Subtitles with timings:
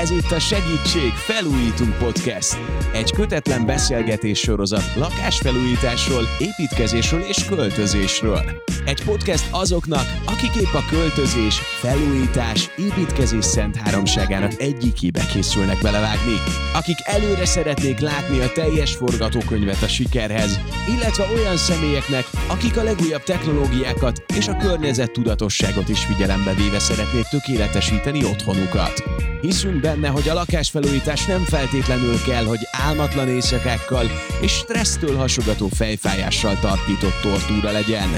[0.00, 2.56] Ez itt a Segítség Felújítunk Podcast.
[2.92, 8.40] Egy kötetlen beszélgetés sorozat lakásfelújításról, építkezésről és költözésről.
[8.84, 16.36] Egy podcast azoknak, akik épp a költözés, felújítás, építkezés szent háromságának egyikébe készülnek belevágni.
[16.74, 23.22] Akik előre szeretnék látni a teljes forgatókönyvet a sikerhez, illetve olyan személyeknek, akik a legújabb
[23.22, 29.02] technológiákat és a környezet tudatosságot is figyelembe véve szeretnék tökéletesíteni otthonukat.
[29.40, 34.06] Hiszünk benne, hogy a lakásfelújítás nem feltétlenül kell, hogy álmatlan éjszakákkal
[34.40, 38.08] és stressztől hasogató fejfájással tartított tortúra legyen.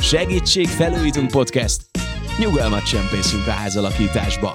[0.00, 1.80] Segítség Felújítunk Podcast!
[2.38, 4.52] Nyugalmat csempészünk a házalakításba!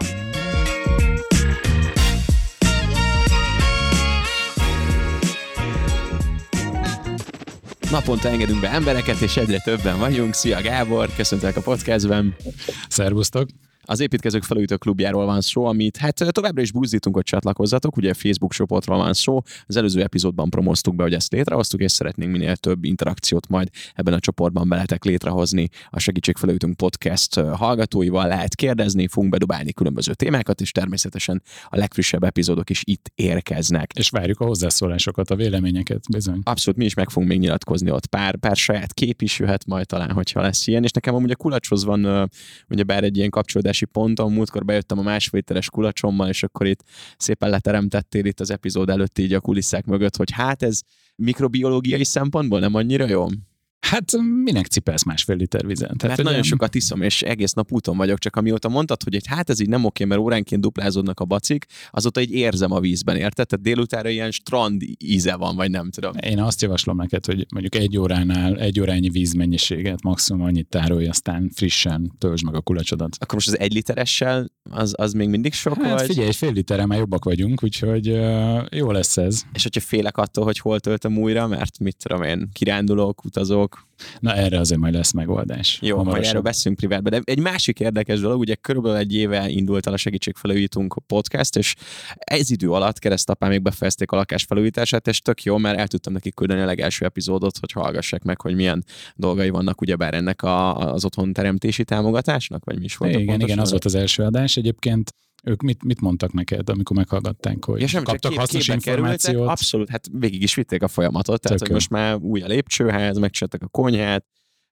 [7.92, 10.34] Naponta engedünk be embereket, és egyre többen vagyunk.
[10.34, 12.36] Szia Gábor, köszöntelek a podcastben.
[12.88, 13.48] Szervusztok!
[13.86, 17.98] Az építkezők felújító klubjáról van szó, amit hát továbbra is buzdítunk, hogy csatlakozzatok.
[17.98, 19.42] Ugye a Facebook csoportról van szó.
[19.66, 24.14] Az előző epizódban promoztuk be, hogy ezt létrehoztuk, és szeretnénk minél több interakciót majd ebben
[24.14, 25.70] a csoportban beletek létrehozni.
[25.90, 32.24] A Segítség Felújítunk podcast hallgatóival lehet kérdezni, fogunk bedobálni különböző témákat, és természetesen a legfrissebb
[32.24, 33.92] epizódok is itt érkeznek.
[33.96, 36.40] És várjuk a hozzászólásokat, a véleményeket, bizony.
[36.44, 38.06] Abszolút, mi is meg fogunk még nyilatkozni ott.
[38.06, 40.84] Pár, pár saját kép is jöhet majd talán, hogyha lesz ilyen.
[40.84, 42.30] És nekem amúgy a kulacshoz van,
[42.70, 44.32] ugye bár egy ilyen kapcsolódás kiindulási ponton.
[44.32, 46.84] Múltkor bejöttem a másfél literes kulacsommal, és akkor itt
[47.18, 50.82] szépen leteremtettél itt az epizód előtt így a kulisszák mögött, hogy hát ez
[51.16, 53.26] mikrobiológiai szempontból nem annyira jó?
[53.84, 54.12] Hát
[54.44, 55.88] minek cipelsz másfél liter vizet?
[55.88, 56.44] Tehát, mert nagyon nem...
[56.44, 59.70] sokat iszom, és egész nap úton vagyok, csak amióta mondtad, hogy egy, hát ez így
[59.70, 63.48] nem oké, mert óránként duplázódnak a bacik, azóta egy érzem a vízben, érted?
[63.48, 66.12] Tehát délutánra ilyen strand íze van, vagy nem tudom.
[66.22, 71.50] Én azt javaslom neked, hogy mondjuk egy óránál egy órányi vízmennyiséget maximum annyit tárolj, aztán
[71.56, 73.16] frissen töltsd meg a kulacsodat.
[73.20, 76.08] Akkor most az egy literessel az, az még mindig sok hát, vagy?
[76.08, 79.42] figyelj, egy fél literre már jobbak vagyunk, úgyhogy uh, jó lesz ez.
[79.54, 83.73] És hogyha félek attól, hogy hol töltöm újra, mert mit tudom én, kirándulok, utazok,
[84.20, 85.80] Na erre azért majd lesz megoldás.
[85.82, 86.20] Jó, hamarosan.
[86.20, 87.12] majd erről beszélünk privátban.
[87.12, 91.76] De egy másik érdekes dolog, ugye körülbelül egy éve indult el a Segítségfelújítunk podcast, és
[92.16, 96.14] ez idő alatt keresztapán még befejezték a lakás felújítását, és tök jó, mert el tudtam
[96.14, 98.84] nekik küldeni a legelső epizódot, hogy hallgassák meg, hogy milyen
[99.16, 103.16] dolgai vannak ugyebár ennek a, az otthon teremtési támogatásnak, vagy mi is volt.
[103.16, 104.58] Igen, igen, az volt az első adás.
[104.58, 109.22] Egyébként ők mit, mit mondtak neked, amikor meghallgatták, hogy ja, sem, kaptak kép, hasznos információt?
[109.22, 113.18] Kerültek, abszolút, hát végig is vitték a folyamatot, tehát hogy most már új a lépcsőház,
[113.18, 114.26] megcsináltak a konyhát,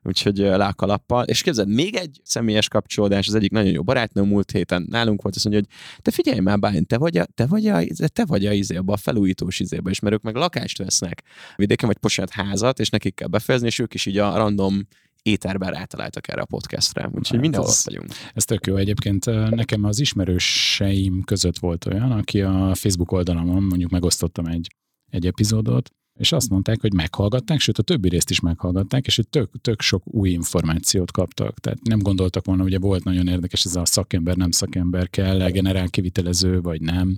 [0.04, 1.24] úgyhogy le a kalappal.
[1.24, 5.36] És képzeld, még egy személyes kapcsolódás, az egyik nagyon jó barátnő múlt héten nálunk volt,
[5.36, 8.46] azt mondja, hogy te figyelj már, Bájn, te vagy a, te vagy a, te vagy
[8.46, 11.24] a izé, abba a felújítós izébe, és mert ők meg lakást vesznek
[11.56, 14.88] vidéken, vagy posát házat, és nekik kell befejezni, és ők is így a random
[15.22, 18.10] éterben rátaláltak erre a podcastra, úgyhogy hát mindenhol ott vagyunk.
[18.34, 18.76] Ez tök jó.
[18.76, 24.76] Egyébként nekem az ismerőseim között volt olyan, aki a Facebook oldalamon mondjuk megosztottam egy,
[25.12, 25.90] egy epizódot,
[26.20, 29.82] és azt mondták, hogy meghallgatták, sőt a többi részt is meghallgatták, és hogy tök, tök
[29.82, 31.60] sok új információt kaptak.
[31.60, 35.90] Tehát nem gondoltak volna, ugye volt nagyon érdekes ez a szakember, nem szakember, kell generál
[35.90, 37.18] kivitelező, vagy nem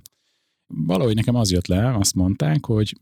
[0.66, 2.98] valahogy nekem az jött le, azt mondták, hogy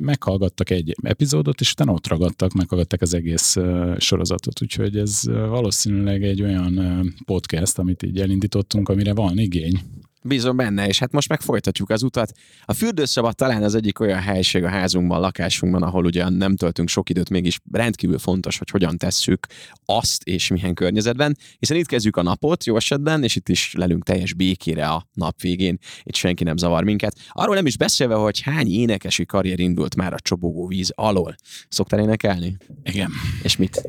[0.00, 3.56] meghallgattak egy epizódot, és utána ott ragadtak, meghallgatták az egész
[3.98, 6.80] sorozatot, úgyhogy ez valószínűleg egy olyan
[7.24, 9.80] podcast, amit így elindítottunk, amire van igény.
[10.26, 12.32] Bízom benne, és hát most meg folytatjuk az utat.
[12.64, 17.10] A fürdőszoba talán az egyik olyan helység a házunkban, lakásunkban, ahol ugye nem töltünk sok
[17.10, 19.46] időt, mégis rendkívül fontos, hogy hogyan tesszük
[19.84, 24.04] azt és milyen környezetben, hiszen itt kezdjük a napot jó esetben, és itt is lelünk
[24.04, 27.16] teljes békére a nap végén, itt senki nem zavar minket.
[27.30, 31.34] Arról nem is beszélve, hogy hány énekesi karrier indult már a csobogó víz alól.
[31.68, 32.56] Szoktál énekelni?
[32.82, 33.10] Igen.
[33.42, 33.82] És mit?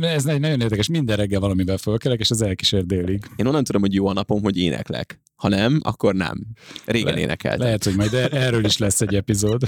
[0.00, 3.24] Ez nagyon érdekes, minden reggel valamivel fölkelek, és az elkísér délig.
[3.36, 5.19] Én onnan tudom, hogy jó a napom, hogy éneklek.
[5.40, 6.46] Ha nem, akkor nem.
[6.84, 7.60] Régen Le- énekeltem.
[7.60, 9.62] Lehet, hogy majd er- erről is lesz egy epizód.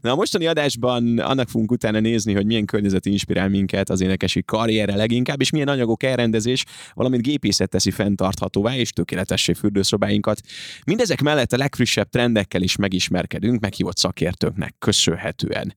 [0.00, 4.42] Na a mostani adásban annak fogunk utána nézni, hogy milyen környezet inspirál minket az énekesi
[4.42, 6.64] karrierre leginkább, és milyen anyagok elrendezés,
[6.94, 10.40] valamint gépészet teszi fenntarthatóvá és tökéletessé fürdőszobáinkat.
[10.84, 15.74] Mindezek mellett a legfrissebb trendekkel is megismerkedünk, meghívott szakértőknek köszönhetően.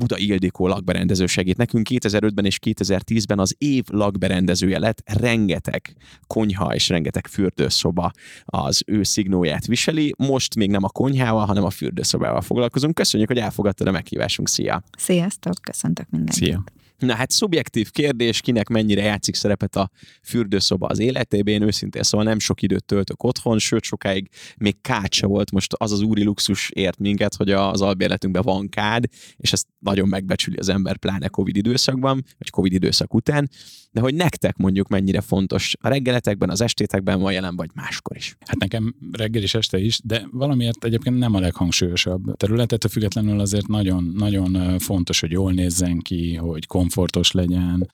[0.00, 6.88] Buda Ildikó lakberendező segít nekünk 2005-ben és 2010-ben az év lakberendezője lett, rengeteg konyha és
[6.88, 8.10] rengeteg fürdőszoba
[8.44, 10.14] az ő szignóját viseli.
[10.18, 12.94] Most még nem a konyhával, hanem a fürdőszobával foglalkozunk.
[12.94, 14.48] Köszönjük, hogy elfogadtad a meghívásunk.
[14.48, 14.82] Szia!
[14.98, 16.44] Sziasztok, köszöntök mindenkit!
[16.44, 16.64] Szia!
[17.00, 19.90] Na hát szubjektív kérdés, kinek mennyire játszik szerepet a
[20.22, 21.54] fürdőszoba az életében.
[21.54, 25.50] Én őszintén szóval nem sok időt töltök otthon, sőt sokáig még kád se volt.
[25.50, 29.04] Most az az úri luxus ért minket, hogy az albérletünkben van kád,
[29.36, 33.50] és ezt nagyon megbecsüli az ember, pláne Covid időszakban, vagy Covid időszak után.
[33.92, 38.36] De hogy nektek mondjuk mennyire fontos a reggeletekben, az estétekben van jelen, vagy máskor is?
[38.46, 43.66] Hát nekem reggel is este is, de valamiért egyébként nem a leghangsúlyosabb terület, függetlenül azért
[43.66, 47.90] nagyon, nagyon fontos, hogy jól nézzen ki, hogy komfortos legyen,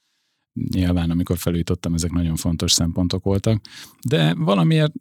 [0.71, 3.61] nyilván amikor felújítottam, ezek nagyon fontos szempontok voltak,
[4.03, 4.93] de valamiért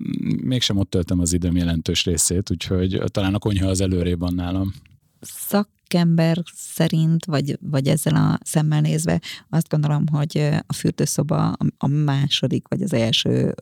[0.44, 4.74] mégsem ott töltöm az időm jelentős részét, úgyhogy talán a konyha az előrébb van nálam.
[5.20, 11.88] Szak szakember szerint, vagy, vagy ezzel a szemmel nézve azt gondolom, hogy a fürdőszoba a
[11.88, 13.56] második, vagy az első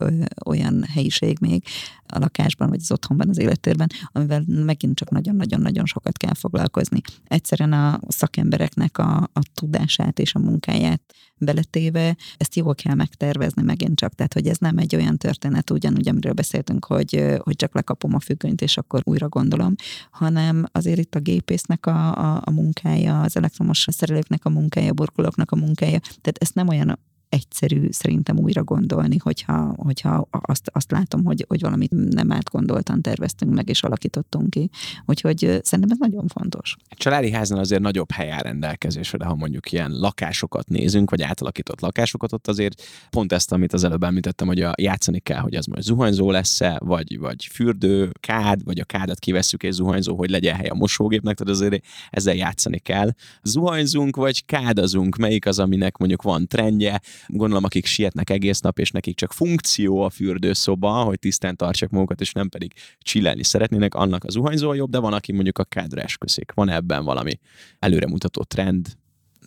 [0.46, 1.64] olyan helyiség még
[2.06, 7.00] a lakásban, vagy az otthonban, az élettérben, amivel megint csak nagyon-nagyon-nagyon sokat kell foglalkozni.
[7.24, 11.02] Egyszerűen a szakembereknek a, a tudását és a munkáját
[11.44, 16.08] beletéve, ezt jól kell megtervezni megint csak, tehát hogy ez nem egy olyan történet, ugyanúgy,
[16.08, 19.74] amiről beszéltünk, hogy, hogy csak lekapom a függönyt, és akkor újra gondolom,
[20.10, 24.94] hanem azért itt a gépésznek a, a, a munkája, az elektromos szerelőknek a munkája, a
[24.94, 26.98] burkolóknak a munkája, tehát ezt nem olyan
[27.34, 33.54] egyszerű szerintem újra gondolni, hogyha, hogyha azt, azt látom, hogy, hogy valamit nem átgondoltan terveztünk
[33.54, 34.70] meg és alakítottunk ki.
[35.06, 36.76] Úgyhogy szerintem ez nagyon fontos.
[36.88, 41.22] A családi háznál azért nagyobb hely áll rendelkezésre, de ha mondjuk ilyen lakásokat nézünk, vagy
[41.22, 45.54] átalakított lakásokat, ott azért pont ezt, amit az előbb említettem, hogy a, játszani kell, hogy
[45.54, 50.30] az majd zuhanyzó lesz-e, vagy, vagy fürdő, kád, vagy a kádat kivesszük és zuhanyzó, hogy
[50.30, 53.10] legyen hely a mosógépnek, tehát azért ezzel játszani kell.
[53.42, 58.90] Zuhanyzunk, vagy kádazunk, melyik az, aminek mondjuk van trendje, gondolom, akik sietnek egész nap, és
[58.90, 64.24] nekik csak funkció a fürdőszoba, hogy tisztán tartsak magukat, és nem pedig csillelni szeretnének, annak
[64.24, 66.52] az zuhanyzó jobb, de van, aki mondjuk a kádra esküszik.
[66.54, 67.38] Van ebben valami
[67.78, 68.96] előremutató trend,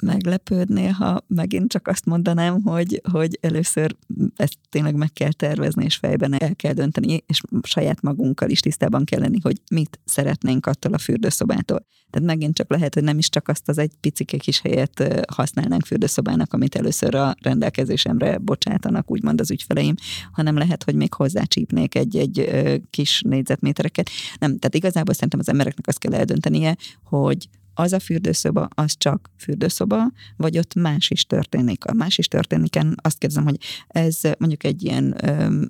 [0.01, 3.95] meglepődnél, ha megint csak azt mondanám, hogy, hogy először
[4.35, 9.03] ezt tényleg meg kell tervezni, és fejben el kell dönteni, és saját magunkkal is tisztában
[9.03, 11.85] kell lenni, hogy mit szeretnénk attól a fürdőszobától.
[12.09, 15.85] Tehát megint csak lehet, hogy nem is csak azt az egy picike kis helyet használnánk
[15.85, 19.95] fürdőszobának, amit először a rendelkezésemre bocsátanak, úgymond az ügyfeleim,
[20.31, 22.49] hanem lehet, hogy még hozzácsípnék egy-egy
[22.89, 24.09] kis négyzetmétereket.
[24.39, 29.29] Nem, tehát igazából szerintem az embereknek azt kell eldöntenie, hogy az a fürdőszoba, az csak
[29.39, 31.85] fürdőszoba, vagy ott más is történik.
[31.85, 33.57] A más is történiken azt kérdezem, hogy
[33.87, 35.15] ez mondjuk egy ilyen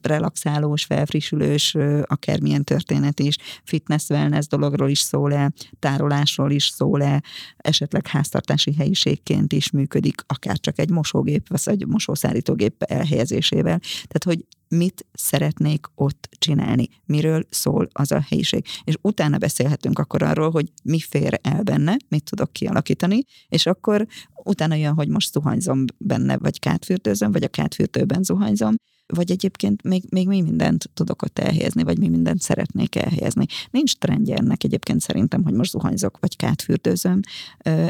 [0.02, 7.24] relaxálós, felfrissülős, akármilyen történet is, fitness, wellness dologról is szól-e, tárolásról is szól-e,
[7.58, 13.80] esetleg háztartási helyiségként is működik, akár csak egy mosógép, vagy egy mosószállítógép elhelyezésével.
[13.80, 18.66] Tehát, hogy mit szeretnék ott csinálni, miről szól az a helyiség.
[18.84, 24.08] És utána beszélhetünk akkor arról, hogy mi fér el benne, mit tudok kialakítani, és akkor
[24.44, 28.76] utána jön, hogy most zuhanyzom benne, vagy kátfürdőzöm, vagy a kátfürdőben zuhanyzom,
[29.14, 33.46] vagy egyébként még, még mi mindent tudok ott elhelyezni, vagy mi mindent szeretnék elhelyezni.
[33.72, 37.20] Nincs trendje ennek egyébként szerintem, hogy most zuhanyzok, vagy kátfürdőzöm.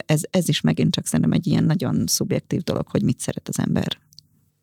[0.06, 3.60] Ez, ez is megint csak szerintem egy ilyen nagyon szubjektív dolog, hogy mit szeret az
[3.60, 3.98] ember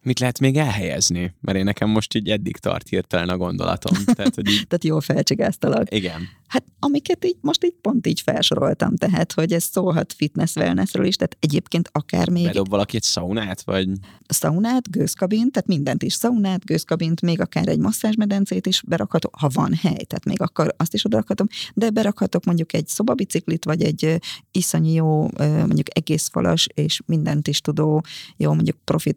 [0.05, 1.35] mit lehet még elhelyezni?
[1.41, 4.05] Mert én nekem most így eddig tart hirtelen a gondolatom.
[4.05, 4.67] Tehát, hogy így...
[4.69, 5.95] Tehát jól felcsigáztalak.
[5.95, 6.29] Igen.
[6.47, 11.17] Hát amiket így most így pont így felsoroltam, tehát hogy ez szólhat fitness wellnessről is,
[11.17, 12.45] tehát egyébként akár még...
[12.45, 13.89] Bedob valaki egy szaunát, vagy...
[14.27, 16.13] Szaunát, gőzkabint, tehát mindent is.
[16.13, 20.95] Szaunát, gőzkabint, még akár egy masszázsmedencét is berakhatok, ha van hely, tehát még akkor azt
[20.95, 24.21] is odarakhatom, de berakhatok mondjuk egy szobabiciklit, vagy egy
[24.51, 28.05] iszonyi jó, mondjuk egész falas és mindent is tudó,
[28.37, 29.13] jó mondjuk profi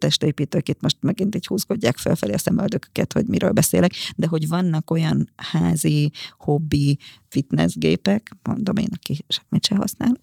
[0.77, 5.29] testépítők, most megint így húzkodják felfelé a szemöldököket, hogy miről beszélek, de hogy vannak olyan
[5.36, 6.98] házi, hobbi,
[7.29, 10.22] fitnessgépek, mondom én, aki semmit se használok.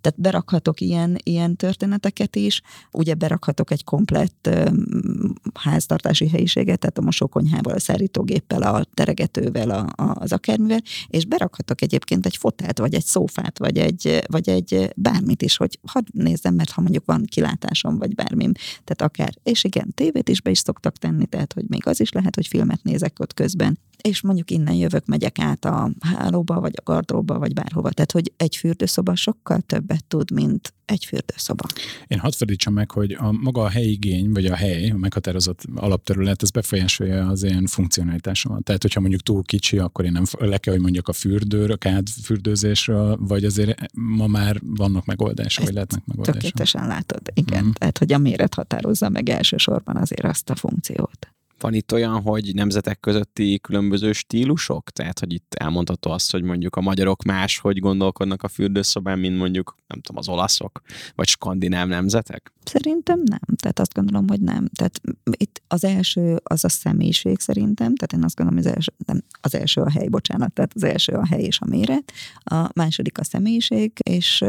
[0.00, 7.02] Tehát berakhatok ilyen, ilyen történeteket is, ugye berakhatok egy komplett um, háztartási helyiséget, tehát a
[7.02, 12.94] mosókonyhával, a szárítógéppel, a teregetővel, a, a, az akármivel, és berakhatok egyébként egy fotelt, vagy
[12.94, 17.24] egy szófát, vagy egy, vagy egy bármit is, hogy hadd nézzem, mert ha mondjuk van
[17.24, 18.52] kilátásom, vagy bármim,
[18.84, 22.12] tehát akár, és igen, tévét is be is szoktak tenni, tehát hogy még az is
[22.12, 26.72] lehet, hogy filmet nézek ott közben, és mondjuk innen jövök, megyek át a hálóba, vagy
[26.76, 27.90] a gardróba, vagy bárhova.
[27.90, 31.66] Tehát, hogy egy fürdőszoba sokkal többet tud, mint egy fürdőszoba.
[32.06, 36.42] Én hadd fordítsam meg, hogy a maga a helyigény, vagy a hely, a meghatározott alapterület,
[36.42, 38.64] ez befolyásolja az én funkcionalitásomat.
[38.64, 41.76] Tehát, hogyha mondjuk túl kicsi, akkor én nem le kell, hogy mondjak a fürdőről, a
[41.76, 46.40] kád fürdőzésről, vagy azért ma már vannak megoldások, vagy lehetnek megoldások.
[46.40, 47.64] Tökéletesen látod, igen.
[47.64, 47.70] Mm.
[47.70, 51.34] Tehát, hogy a méret határozza meg elsősorban azért azt a funkciót.
[51.60, 54.90] Van itt olyan, hogy nemzetek közötti különböző stílusok?
[54.90, 59.36] Tehát, hogy itt elmondható azt, hogy mondjuk a magyarok más, hogy gondolkodnak a fürdőszobán, mint
[59.36, 60.80] mondjuk, nem tudom, az olaszok,
[61.14, 62.52] vagy skandináv nemzetek?
[62.64, 63.56] Szerintem nem.
[63.56, 64.68] Tehát azt gondolom, hogy nem.
[64.74, 65.00] Tehát
[65.30, 69.22] itt az első az a személyiség szerintem, tehát én azt gondolom, hogy az első, nem,
[69.40, 72.12] az első a hely, bocsánat, tehát az első a hely és a méret,
[72.44, 74.44] a második a személyiség, és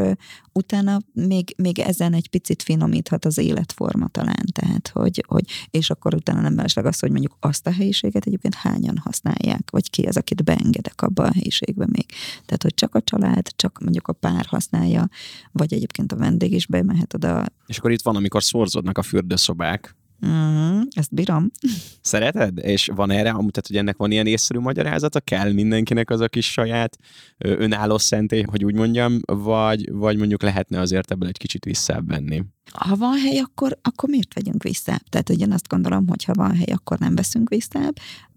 [0.53, 6.15] utána még, még ezen egy picit finomíthat az életforma talán, tehát hogy, hogy és akkor
[6.15, 10.17] utána nem mellesleg az, hogy mondjuk azt a helyiséget egyébként hányan használják, vagy ki az,
[10.17, 12.05] akit beengedek abba a helyiségbe még.
[12.45, 15.09] Tehát, hogy csak a család, csak mondjuk a pár használja,
[15.51, 17.45] vagy egyébként a vendég is bemehet oda.
[17.65, 19.95] És akkor itt van, amikor szorzódnak a fürdőszobák,
[20.27, 21.51] Mm, ezt bírom.
[22.01, 22.57] Szereted?
[22.57, 25.19] És van erre, tehát hogy ennek van ilyen észszerű magyarázata?
[25.19, 26.97] Kell mindenkinek az a kis saját
[27.37, 32.43] önálló szentély, hogy úgy mondjam, vagy, vagy mondjuk lehetne azért ebből egy kicsit visszavenni?
[32.73, 34.99] Ha van hely, akkor, akkor miért vegyünk vissza?
[35.09, 37.79] Tehát, hogy én azt gondolom, hogy ha van hely, akkor nem veszünk vissza.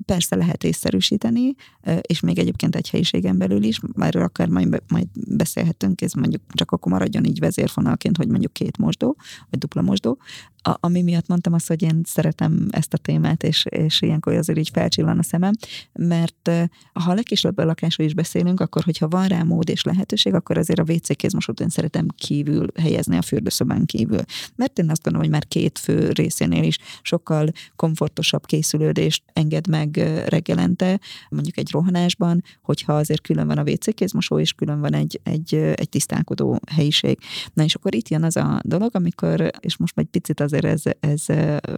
[0.05, 1.55] Persze lehet észszerűsíteni,
[2.01, 6.71] és még egyébként egy helyiségen belül is, erről akár majd, majd beszélhetünk, ez mondjuk csak
[6.71, 9.17] akkor maradjon így vezérfonalként, hogy mondjuk két mosdó,
[9.51, 10.19] vagy dupla mosdó.
[10.63, 14.59] A, ami miatt mondtam azt, hogy én szeretem ezt a témát, és, és ilyenkor azért
[14.59, 15.53] így felcsillan a szemem,
[15.93, 16.51] mert
[16.93, 20.79] ha a legkisebb lakásról is beszélünk, akkor hogyha van rá mód és lehetőség, akkor azért
[20.79, 24.14] a WC kézmosót én szeretem kívül helyezni a fürdőszobán kívül
[24.57, 29.97] mert én azt gondolom, hogy már két fő részénél is sokkal komfortosabb készülődést enged meg
[30.27, 35.21] reggelente, mondjuk egy rohanásban, hogyha azért külön van a WC kézmosó, és külön van egy,
[35.23, 37.19] egy, egy tisztálkodó helyiség.
[37.53, 40.83] Na és akkor itt jön az a dolog, amikor, és most egy picit azért ez,
[41.01, 41.29] ez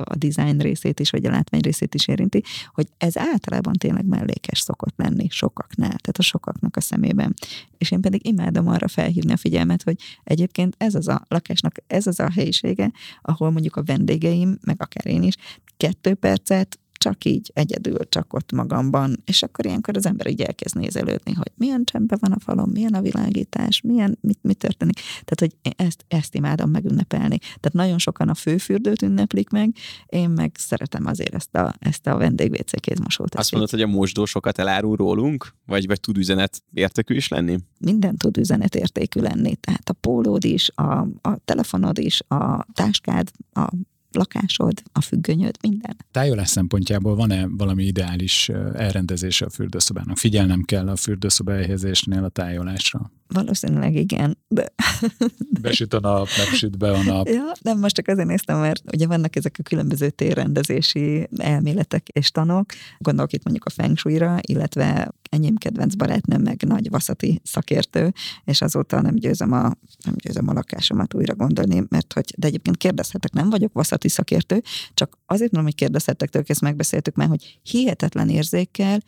[0.05, 2.43] a design részét is, vagy a látvány részét is érinti,
[2.75, 7.35] hogy ez általában tényleg mellékes szokott lenni sokaknál, tehát a sokaknak a szemében.
[7.78, 12.07] És én pedig imádom arra felhívni a figyelmet, hogy egyébként ez az a lakásnak, ez
[12.07, 12.92] az a helyisége,
[13.23, 15.35] ahol mondjuk a vendégeim, meg akár én is,
[15.76, 20.77] kettő percet csak így egyedül, csak ott magamban, és akkor ilyenkor az ember így elkezd
[20.77, 24.95] nézelődni, hogy milyen csempe van a falon, milyen a világítás, milyen, mit, mit történik.
[25.25, 27.39] Tehát, hogy ezt, ezt imádom megünnepelni.
[27.39, 29.75] Tehát nagyon sokan a főfürdőt ünneplik meg,
[30.07, 33.35] én meg szeretem azért ezt a, ezt a vendég kézmosót.
[33.35, 35.55] Azt mondod, hogy a mosdó sokat elárul rólunk?
[35.67, 37.59] Vagy, vagy tud üzenet értékű is lenni?
[37.79, 39.57] Minden tud üzenet értékű lenni.
[39.57, 43.71] Tehát a pólód is, a, a telefonod is, a táskád, a
[44.17, 45.97] lakásod, a függönyöd, minden.
[46.11, 50.17] Tájolás szempontjából van-e valami ideális elrendezése a fürdőszobának?
[50.17, 53.11] Figyelnem kell a fürdőszoba elhelyezésnél a tájolásra?
[53.29, 54.73] Valószínűleg igen, de...
[55.61, 57.29] Besüt a nap, nem süt be a nap.
[57.29, 62.31] Ja, nem, most csak azért néztem, mert ugye vannak ezek a különböző térrendezési elméletek és
[62.31, 62.71] tanok.
[62.99, 68.13] Gondolok itt mondjuk a feng shui-ra, illetve enyém kedvenc barátnőm meg nagy vaszati szakértő,
[68.45, 69.63] és azóta nem győzöm a,
[70.05, 74.63] nem győzöm a lakásomat újra gondolni, mert hogy, de egyébként kérdezhetek, nem vagyok vaszati szakértő,
[74.95, 79.01] csak azért mondom, hogy kérdezhetek tőle, ezt megbeszéltük már, hogy hihetetlen érzékkel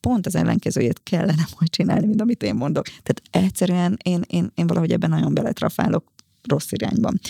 [0.00, 2.84] pont az ellenkezőjét kellene majd csinálni, mint amit én mondok.
[2.84, 6.12] Tehát egyszerűen én, én, én valahogy ebben nagyon beletrafálok
[6.48, 7.20] rossz irányban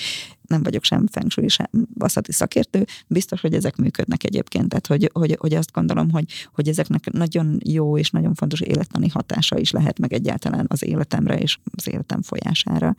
[0.52, 4.68] nem vagyok sem feng shui, sem vaszati szakértő, biztos, hogy ezek működnek egyébként.
[4.68, 9.08] Tehát, hogy, hogy, hogy azt gondolom, hogy, hogy ezeknek nagyon jó és nagyon fontos élettani
[9.08, 12.94] hatása is lehet meg egyáltalán az életemre és az életem folyására.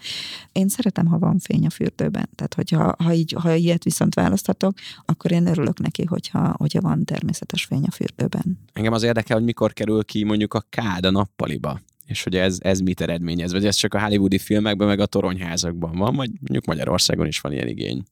[0.52, 2.30] Én szeretem, ha van fény a fürdőben.
[2.36, 4.74] Tehát, hogyha ha, így, ha ilyet viszont választhatok,
[5.06, 8.60] akkor én örülök neki, hogyha, hogyha van természetes fény a fürdőben.
[8.74, 12.58] Engem az érdekel, hogy mikor kerül ki mondjuk a kád a nappaliba és hogy ez,
[12.62, 16.66] ez mit eredményez, vagy ez csak a hollywoodi filmekben, meg a toronyházakban van, vagy mondjuk
[16.66, 18.04] Magyarországon is van ilyen igény.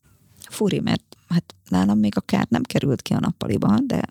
[0.49, 4.03] Furi, mert hát nálam még a kár nem került ki a nappaliba, de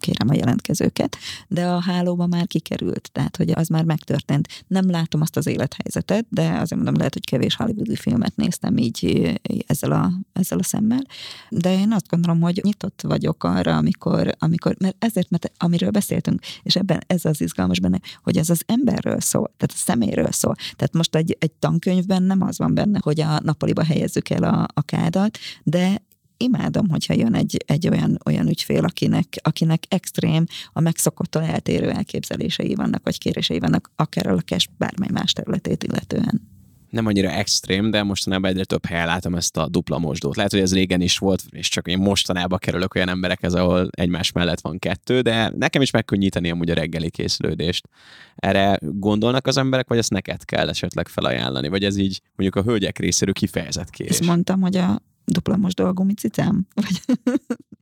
[0.00, 1.16] kérem a jelentkezőket,
[1.48, 4.64] de a hálóba már kikerült, tehát hogy az már megtörtént.
[4.66, 9.32] Nem látom azt az élethelyzetet, de azért mondom, lehet, hogy kevés hollywoodi filmet néztem így
[9.66, 11.02] ezzel a, ezzel a szemmel,
[11.48, 16.40] de én azt gondolom, hogy nyitott vagyok arra, amikor, amikor mert ezért, mert amiről beszéltünk,
[16.62, 20.54] és ebben ez az izgalmas benne, hogy ez az emberről szól, tehát a szeméről szól.
[20.54, 24.66] Tehát most egy, egy tankönyvben nem az van benne, hogy a nappaliba helyezzük el a,
[24.74, 26.02] a kádat, de
[26.36, 32.74] imádom, hogyha jön egy, egy olyan, olyan ügyfél, akinek, akinek extrém, a megszokottól eltérő elképzelései
[32.74, 36.54] vannak, vagy kérései vannak, akár a lakás bármely más területét illetően
[36.90, 40.36] nem annyira extrém, de mostanában egyre több helyen látom ezt a dupla mosdót.
[40.36, 44.32] Lehet, hogy ez régen is volt, és csak én mostanában kerülök olyan emberekhez, ahol egymás
[44.32, 47.88] mellett van kettő, de nekem is megkönnyíteni amúgy a reggeli készülődést.
[48.36, 52.68] Erre gondolnak az emberek, vagy ezt neked kell esetleg felajánlani, vagy ez így mondjuk a
[52.70, 54.12] hölgyek részéről kifejezett kérés?
[54.12, 56.66] Ezt mondtam, hogy a dupla most dolgú cicám?
[56.74, 57.02] Vagy...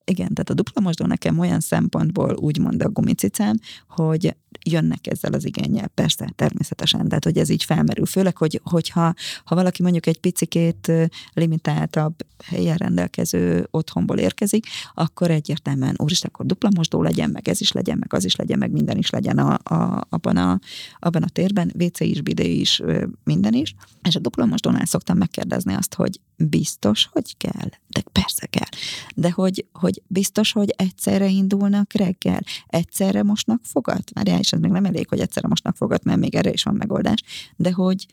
[0.05, 3.57] Igen, tehát a dupla mosdó nekem olyan szempontból úgymond a gumicicám,
[3.89, 9.15] hogy jönnek ezzel az igényel, persze, természetesen, tehát hogy ez így felmerül, főleg, hogy, hogyha
[9.45, 10.93] ha valaki mondjuk egy picikét
[11.33, 17.73] limitáltabb helyen rendelkező otthonból érkezik, akkor egyértelműen, úristen, akkor dupla mosdó legyen, meg ez is
[17.73, 20.59] legyen, meg az is legyen, meg minden is legyen a, a, abban, a,
[20.99, 22.83] abban a térben, WC is, bidé is,
[23.25, 27.69] minden is, és a dupla mosdónál szoktam megkérdezni azt, hogy biztos, hogy kell?
[27.89, 28.69] De persze kell.
[29.15, 34.15] De hogy, hogy biztos, hogy egyszerre indulnak reggel, egyszerre mosnak fogat?
[34.15, 36.75] Már és ez még nem elég, hogy egyszerre mosnak fogat, mert még erre is van
[36.75, 37.23] megoldás,
[37.57, 38.07] de hogy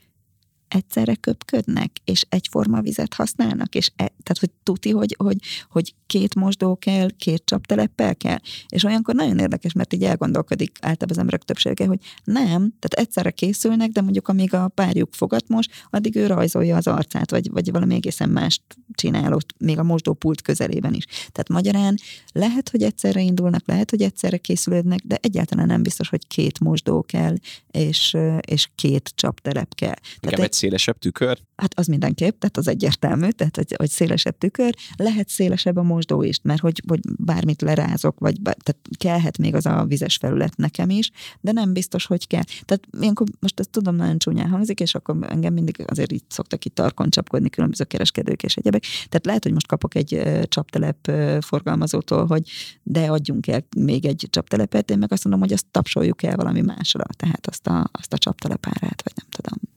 [0.74, 5.38] egyszerre köpködnek, és egyforma vizet használnak, és e, tehát, hogy tuti, hogy, hogy,
[5.70, 8.38] hogy két mosdó kell, két csapteleppel kell.
[8.70, 13.32] És olyankor nagyon érdekes, mert így elgondolkodik általában az emberek többsége, hogy nem, tehát egyszerre
[13.32, 17.72] készülnek, de mondjuk amíg a párjuk fogat most, addig ő rajzolja az arcát, vagy, vagy
[17.72, 18.62] valami egészen mást
[18.94, 21.06] csinál ott, még a mosdópult közelében is.
[21.06, 21.98] Tehát magyarán
[22.32, 27.02] lehet, hogy egyszerre indulnak, lehet, hogy egyszerre készülődnek, de egyáltalán nem biztos, hogy két mosdó
[27.02, 27.36] kell,
[27.72, 29.96] és, és két csaptelep kell.
[30.20, 31.38] Tehát egy szélesebb tükör?
[31.56, 34.76] Hát az mindenképp, tehát az egyértelmű, tehát hogy, hogy szélesebb tükör.
[34.96, 39.66] Lehet szélesebb a mosdó is, mert hogy, hogy bármit lerázok, vagy tehát kellhet még az
[39.66, 42.44] a vizes felület nekem is, de nem biztos, hogy kell.
[42.66, 46.66] Tehát ilyenkor most ezt tudom, nagyon csúnyán hangzik, és akkor engem mindig azért így szoktak
[46.66, 48.82] itt tarkon csapkodni különböző kereskedők és egyebek.
[48.82, 52.50] Tehát lehet, hogy most kapok egy csaptelep forgalmazótól, hogy
[52.84, 56.62] de adjunk el még egy csaptelepet, én meg azt mondom, hogy azt tapsoljuk el valami
[56.62, 59.71] másra, tehát azt a, azt a csaptelep árát, vagy nem tudom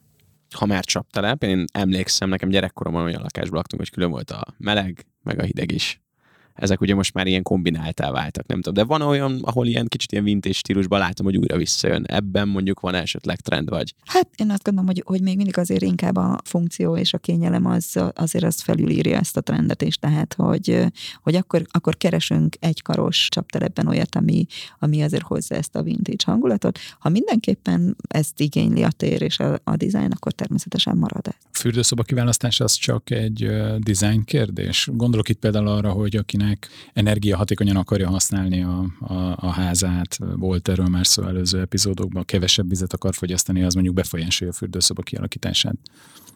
[0.54, 5.06] ha már csaptelep, én emlékszem, nekem gyerekkoromban olyan lakásban laktunk, hogy külön volt a meleg,
[5.22, 6.03] meg a hideg is
[6.54, 8.74] ezek ugye most már ilyen kombináltá váltak, nem tudom.
[8.74, 12.04] De van olyan, ahol ilyen kicsit ilyen vintage stílusban látom, hogy újra visszajön.
[12.06, 13.94] Ebben mondjuk van esetleg trend vagy?
[14.04, 17.66] Hát én azt gondolom, hogy, hogy még mindig azért inkább a funkció és a kényelem
[17.66, 20.86] az, azért az felülírja ezt a trendet is, tehát hogy,
[21.22, 24.46] hogy akkor, akkor keresünk egy karos csaptelepben olyat, ami,
[24.78, 26.78] ami azért hozza ezt a vintage hangulatot.
[26.98, 31.34] Ha mindenképpen ezt igényli a tér és a, a dizájn, akkor természetesen marad ez.
[31.38, 34.88] A fürdőszoba kiválasztás az csak egy uh, design kérdés.
[34.92, 40.68] Gondolok itt például arra, hogy akinek akinek energiahatékonyan akarja használni a, a, a házát, volt
[40.68, 45.76] erről már szó előző epizódokban, kevesebb vizet akar fogyasztani, az mondjuk befolyásolja a fürdőszoba kialakítását.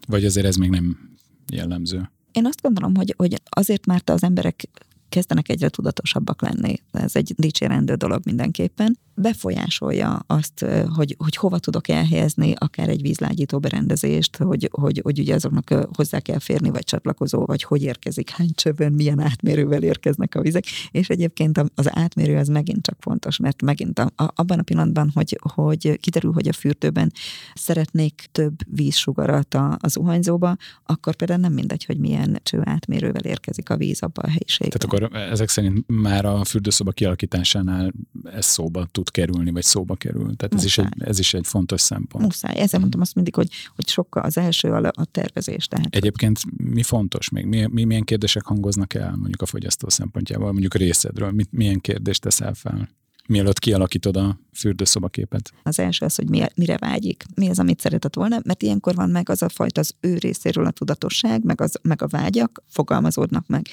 [0.07, 1.11] Vagy azért ez még nem
[1.53, 2.11] jellemző?
[2.33, 4.69] Én azt gondolom, hogy, hogy azért, mert az emberek
[5.09, 6.75] kezdenek egyre tudatosabbak lenni.
[6.93, 13.59] Ez egy dicsérendő dolog mindenképpen befolyásolja azt, hogy, hogy hova tudok elhelyezni akár egy vízlágyító
[13.59, 18.51] berendezést, hogy, hogy, hogy ugye azoknak hozzá kell férni, vagy csatlakozó, vagy hogy érkezik, hány
[18.55, 23.63] csövön, milyen átmérővel érkeznek a vizek, és egyébként az átmérő az megint csak fontos, mert
[23.63, 27.13] megint a, a, abban a pillanatban, hogy, hogy kiderül, hogy a fürdőben
[27.55, 33.71] szeretnék több vízsugarat a, az zuhanyzóba, akkor például nem mindegy, hogy milyen cső átmérővel érkezik
[33.71, 34.79] a víz abba a helyiségben.
[34.79, 37.93] Tehát akkor ezek szerint már a fürdőszoba kialakításánál
[38.25, 40.37] ez szóba tud kerülni, vagy szóba kerül.
[40.37, 42.25] Tehát ez is, egy, ez is egy fontos szempont.
[42.25, 42.59] Muszáj.
[42.59, 45.67] Ezzel mondtam azt mindig, hogy, hogy sokkal az első a, a tervezés.
[45.67, 45.95] Tehát.
[45.95, 47.47] Egyébként mi fontos még?
[47.47, 51.31] Mi, mi, milyen kérdések hangoznak el mondjuk a fogyasztó szempontjából, mondjuk a részedről?
[51.31, 52.89] Mit, milyen kérdést teszel fel?
[53.29, 55.53] Mielőtt kialakítod a fürdőszobaképet?
[55.63, 59.11] Az első az, hogy mi, mire vágyik, mi az, amit szeretett volna, mert ilyenkor van
[59.11, 63.47] meg az a fajta az ő részéről a tudatosság, meg, az, meg a vágyak fogalmazódnak
[63.47, 63.67] meg.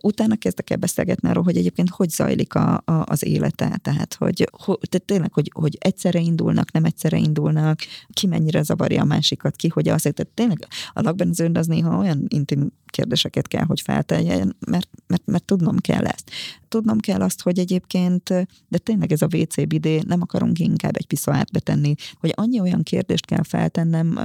[0.00, 4.48] Utána kezdek el beszélgetni arról, hogy egyébként hogy zajlik a, a, az élete, tehát hogy,
[4.50, 7.78] hogy tehát tényleg, hogy, hogy egyszerre indulnak, nem egyszerre indulnak,
[8.12, 12.24] ki mennyire zavarja a másikat, ki hogy azért, tehát tényleg a lakbenzőn az néha olyan
[12.28, 16.30] intim kérdéseket kell, hogy felteljen, mert, mert, mert tudnom kell ezt.
[16.68, 18.28] Tudnom kell azt, hogy egyébként,
[18.68, 22.82] de tényleg ez a WC bidé, nem akarunk inkább egy piszoárt betenni, hogy annyi olyan
[22.82, 24.18] kérdést kell feltennem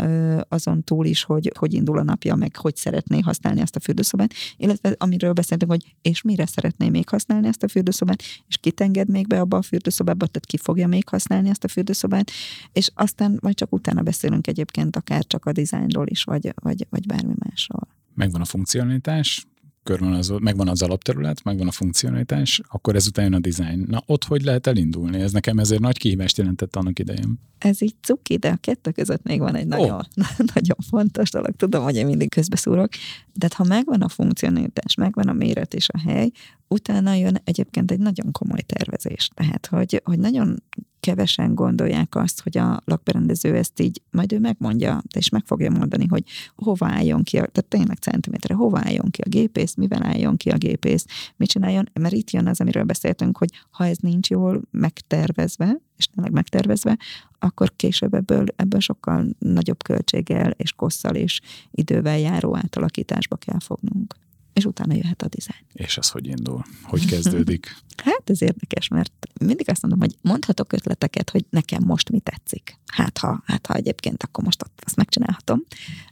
[0.50, 4.34] azon túl is, hogy hogy indul a napja, meg hogy szeretné használni azt a fürdőszobát,
[4.58, 9.10] illetve amiről beszéltünk, hogy és mire szeretné még használni ezt a fürdőszobát, és kit enged
[9.10, 12.32] még be abba a fürdőszobába, tehát ki fogja még használni ezt a fürdőszobát,
[12.72, 17.06] és aztán majd csak utána beszélünk egyébként akár csak a dizájnról is, vagy, vagy, vagy
[17.06, 19.48] bármi másról megvan a funkcionalitás,
[19.84, 23.86] körben az, megvan az alapterület, megvan a funkcionalitás, akkor ezután jön a design.
[23.88, 25.20] Na, ott hogy lehet elindulni?
[25.20, 27.40] Ez nekem ezért nagy kihívást jelentett annak idején.
[27.58, 30.02] Ez így cuki, de a kettő között még van egy nagyon, oh.
[30.54, 31.56] nagyon fontos dolog.
[31.56, 32.90] Tudom, hogy én mindig közbeszúrok.
[33.34, 36.30] De ha megvan a funkcionalitás, megvan a méret és a hely,
[36.68, 39.30] utána jön egyébként egy nagyon komoly tervezés.
[39.34, 40.64] Tehát, hogy, hogy nagyon
[41.00, 46.06] kevesen gondolják azt, hogy a lakberendező ezt így, majd ő megmondja, és meg fogja mondani,
[46.08, 46.24] hogy
[46.56, 50.50] hova álljon ki, a, tehát tényleg centiméterre, hova álljon ki a gépész, mivel álljon ki
[50.50, 54.62] a gépész, mit csináljon, mert itt jön az, amiről beszéltünk, hogy ha ez nincs jól
[54.72, 56.98] megtervezve, és tényleg megtervezve,
[57.40, 64.16] akkor később ebből, ebből sokkal nagyobb költséggel és kosszal és idővel járó átalakításba kell fognunk.
[64.58, 65.66] És utána jöhet a dizájn.
[65.74, 66.66] És ez hogy indul?
[66.84, 67.68] Hogy kezdődik?
[68.04, 72.80] Hát ez érdekes, mert mindig azt mondom, hogy mondhatok ötleteket, hogy nekem most mi tetszik.
[72.86, 75.64] Hát ha, hát ha egyébként, akkor most azt megcsinálhatom.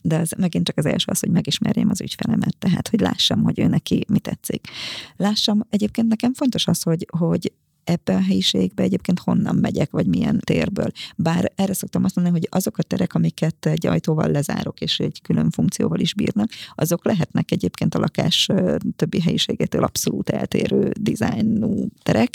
[0.02, 3.60] De ez megint csak az első az, hogy megismerjem az ügyfelemet, tehát hogy lássam, hogy
[3.60, 4.68] ő neki mi tetszik.
[5.16, 7.52] Lássam, egyébként nekem fontos az, hogy, hogy
[7.86, 10.92] ebbe a helyiségbe egyébként honnan megyek, vagy milyen térből.
[11.16, 15.22] Bár erre szoktam azt mondani, hogy azok a terek, amiket egy ajtóval lezárok, és egy
[15.22, 18.50] külön funkcióval is bírnak, azok lehetnek egyébként a lakás
[18.96, 22.30] többi helyiségétől abszolút eltérő dizájnú terek,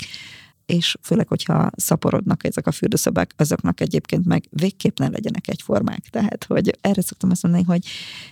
[0.71, 5.99] és főleg, hogyha szaporodnak ezek a fürdőszobák, azoknak egyébként meg végképp ne legyenek egyformák.
[6.09, 7.85] Tehát, hogy erre szoktam azt mondani, hogy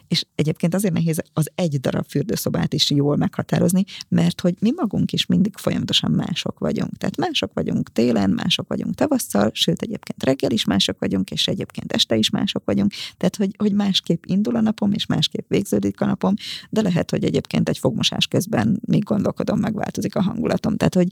[0.08, 5.12] és egyébként azért nehéz az egy darab fürdőszobát is jól meghatározni, mert hogy mi magunk
[5.12, 6.98] is mindig folyamatosan mások vagyunk.
[6.98, 11.94] Tehát mások vagyunk télen, mások vagyunk tavasszal, sőt egyébként reggel is mások vagyunk, és egyébként
[11.94, 12.92] este is mások vagyunk.
[13.18, 16.34] Tehát, hogy, hogy másképp indul a napom, és másképp végződik a napom,
[16.70, 20.78] de lehet, hogy egyébként egy fogmosás közben még gondolkodom, megváltozik a hangulatom.
[20.78, 21.08] Tehát, hogy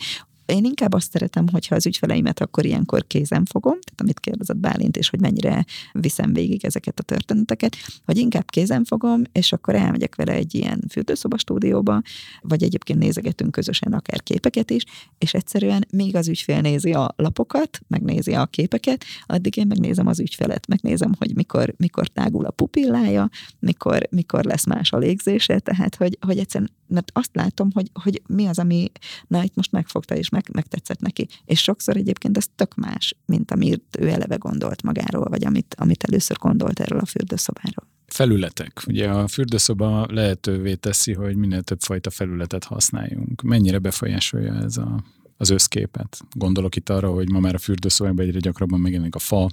[0.48, 4.98] én inkább azt szeretem, hogyha az ügyfeleimet akkor ilyenkor kézen fogom, tehát amit kérdezett Bálint,
[4.98, 10.16] és hogy mennyire viszem végig ezeket a történeteket, hogy inkább kézen fogom, és akkor elmegyek
[10.16, 12.02] vele egy ilyen fürdőszoba stúdióba,
[12.42, 14.84] vagy egyébként nézegetünk közösen akár képeket is,
[15.18, 20.20] és egyszerűen még az ügyfél nézi a lapokat, megnézi a képeket, addig én megnézem az
[20.20, 23.30] ügyfelet, megnézem, hogy mikor, mikor tágul a pupillája,
[23.60, 28.22] mikor, mikor lesz más a légzése, tehát hogy, hogy egyszerűen, mert azt látom, hogy, hogy
[28.28, 28.92] mi az, ami
[29.28, 31.28] na itt most megfogta és meg, megtetszett neki.
[31.46, 36.04] És sokszor egyébként ez tök más, mint amit ő eleve gondolt magáról, vagy amit, amit
[36.04, 37.88] először gondolt erről a fürdőszobáról.
[38.08, 38.82] Felületek.
[38.88, 43.42] Ugye a fürdőszoba lehetővé teszi, hogy minél több fajta felületet használjunk.
[43.42, 45.04] Mennyire befolyásolja ez a,
[45.38, 46.20] az összképet?
[46.32, 49.50] Gondolok itt arra, hogy ma már a fürdőszobában egyre gyakrabban megjelenik a fa,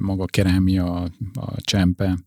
[0.00, 2.18] maga a kerámia, a, csempe,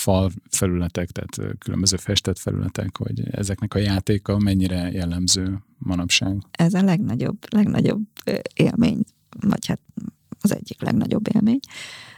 [0.00, 6.36] fal felületek, tehát különböző festett felületek, hogy ezeknek a játéka mennyire jellemző manapság?
[6.50, 8.02] Ez a legnagyobb, legnagyobb
[8.54, 9.02] élmény,
[9.40, 9.80] vagy hát
[10.40, 11.58] az egyik legnagyobb élmény.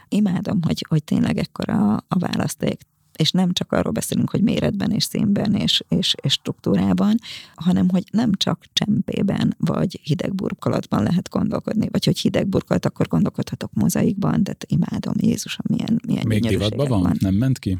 [0.09, 2.81] Imádom, hogy, hogy tényleg ekkora a választék
[3.17, 7.15] és nem csak arról beszélünk, hogy méretben és színben és, és, és struktúrában,
[7.55, 13.07] hanem hogy nem csak csempében vagy hideg burkolatban lehet gondolkodni, vagy hogy hideg burkolat, akkor
[13.07, 17.01] gondolkodhatok mozaikban, de imádom, Jézusom, milyen, milyen Még divatban van?
[17.01, 17.17] van?
[17.19, 17.77] Nem ment ki?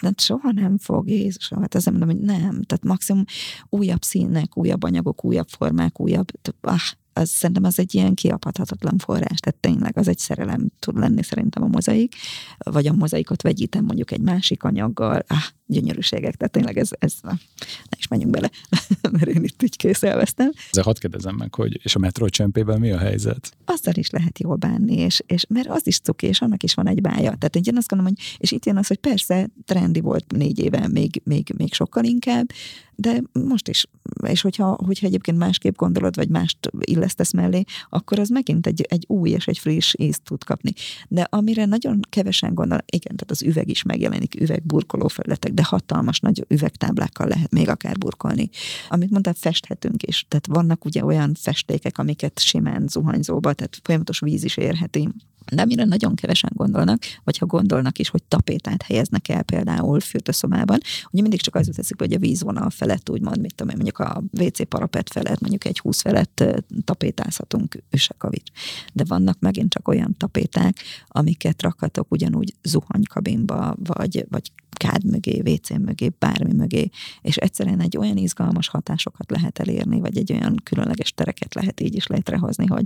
[0.00, 2.62] Hát soha nem fog, Jézusom, hát ezzel mondom, hogy nem.
[2.62, 3.24] Tehát maximum
[3.68, 6.30] újabb színek, újabb anyagok, újabb formák, újabb,
[6.60, 6.80] ah,
[7.12, 11.62] az szerintem az egy ilyen kiapadhatatlan forrás, tehát tényleg az egy szerelem tud lenni szerintem
[11.62, 12.14] a mozaik,
[12.58, 17.30] vagy a mozaikot vegyítem mondjuk egy másik anyaggal, ah, gyönyörűségek, tehát tényleg ez, ez na,
[17.60, 18.50] ne is menjünk bele,
[19.12, 20.50] mert én itt így készelveztem.
[20.70, 23.56] Ezzel hadd kérdezem meg, hogy és a metró csempében mi a helyzet?
[23.64, 26.88] Azzal is lehet jól bánni, és, és mert az is cuki, és annak is van
[26.88, 27.36] egy bája.
[27.36, 30.88] Tehát én azt gondolom, hogy, és itt jön az, hogy persze trendi volt négy éve,
[30.88, 32.52] még, még, még sokkal inkább,
[33.02, 33.86] de most is,
[34.26, 39.04] és hogyha, hogyha egyébként másképp gondolod, vagy mást illesztesz mellé, akkor az megint egy, egy
[39.08, 40.72] új és egy friss ízt tud kapni.
[41.08, 46.20] De amire nagyon kevesen gondol, igen, tehát az üveg is megjelenik, üvegburkoló felületek, de hatalmas
[46.20, 48.48] nagy üvegtáblákkal lehet még akár burkolni.
[48.88, 50.26] Amit mondtál, festhetünk is.
[50.28, 55.08] Tehát vannak ugye olyan festékek, amiket simán zuhanyzóba, tehát folyamatos víz is érheti
[55.52, 60.80] de amire nagyon kevesen gondolnak, vagy ha gondolnak is, hogy tapétát helyeznek el például fürdőszobában,
[61.10, 64.22] ugye mindig csak az teszik, hogy a vízvonal felett úgymond, mit tudom én, mondjuk a
[64.40, 66.44] WC parapet felett, mondjuk egy 20 felett
[66.84, 68.50] tapétázhatunk üsekavics.
[68.92, 70.76] De vannak megint csak olyan tapéták,
[71.06, 77.96] amiket rakhatok ugyanúgy zuhanykabinba, vagy, vagy kád mögé, WC mögé, bármi mögé, és egyszerűen egy
[77.96, 82.84] olyan izgalmas hatásokat lehet elérni, vagy egy olyan különleges tereket lehet így is létrehozni, hogy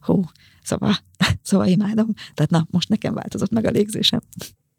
[0.00, 0.24] hú,
[0.64, 0.94] Szóval,
[1.42, 2.12] szóval imádom.
[2.34, 4.20] Tehát na, most nekem változott meg a légzésem.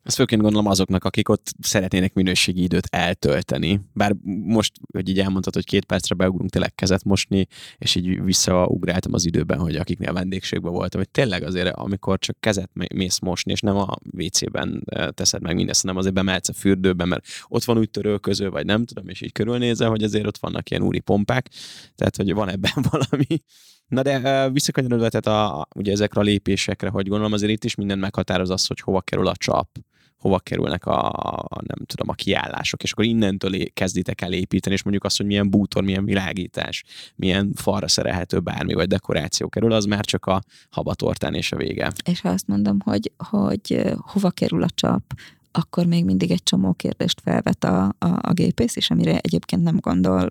[0.05, 3.81] Ezt főként gondolom azoknak, akik ott szeretnének minőségi időt eltölteni.
[3.93, 9.13] Bár most, hogy így elmondtad, hogy két percre beugrunk tényleg kezet mosni, és így visszaugráltam
[9.13, 13.59] az időben, hogy akiknél vendégségben voltam, hogy tényleg azért, amikor csak kezet mész mosni, és
[13.59, 17.77] nem a WC-ben eh, teszed meg mindezt, hanem azért bemehetsz a fürdőbe, mert ott van
[17.77, 21.49] úgy törölköző, vagy nem tudom, és így körülnézel, hogy azért ott vannak ilyen úri pompák,
[21.95, 23.41] tehát hogy van ebben valami
[23.87, 27.99] Na de visszakanyarodva, tehát a, ugye ezekre a lépésekre, hogy gondolom azért itt is minden
[27.99, 29.67] meghatároz az, hogy hova kerül a csap,
[30.17, 31.13] hova kerülnek a,
[31.49, 35.49] nem tudom, a kiállások, és akkor innentől kezditek el építeni, és mondjuk azt, hogy milyen
[35.49, 36.83] bútor, milyen világítás,
[37.15, 41.91] milyen falra szerelhető bármi, vagy dekoráció kerül, az már csak a habatortán és a vége.
[42.05, 45.03] És ha azt mondom, hogy, hogy hova kerül a csap,
[45.51, 49.77] akkor még mindig egy csomó kérdést felvet a, a, a gépész, és amire egyébként nem
[49.79, 50.29] gondol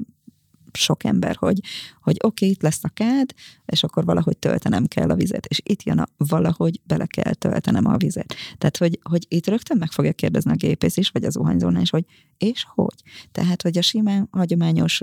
[0.76, 1.60] sok ember, hogy,
[2.02, 3.34] hogy oké, okay, itt lesz a kád,
[3.66, 7.86] és akkor valahogy töltenem kell a vizet, és itt jön a valahogy bele kell töltenem
[7.86, 8.34] a vizet.
[8.58, 11.90] Tehát, hogy, hogy itt rögtön meg fogja kérdezni a gépész is, vagy az zuhanyzónál is,
[11.90, 12.04] hogy
[12.38, 13.02] és hogy?
[13.32, 15.02] Tehát, hogy a simán hagyományos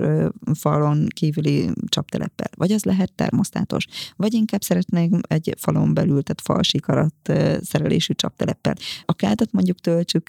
[0.54, 7.14] falon kívüli csapteleppel, vagy az lehet termosztátos, vagy inkább szeretnék egy falon belül, tehát falsikarat
[7.60, 8.74] szerelésű csapteleppel.
[9.04, 10.28] A kádat mondjuk töltsük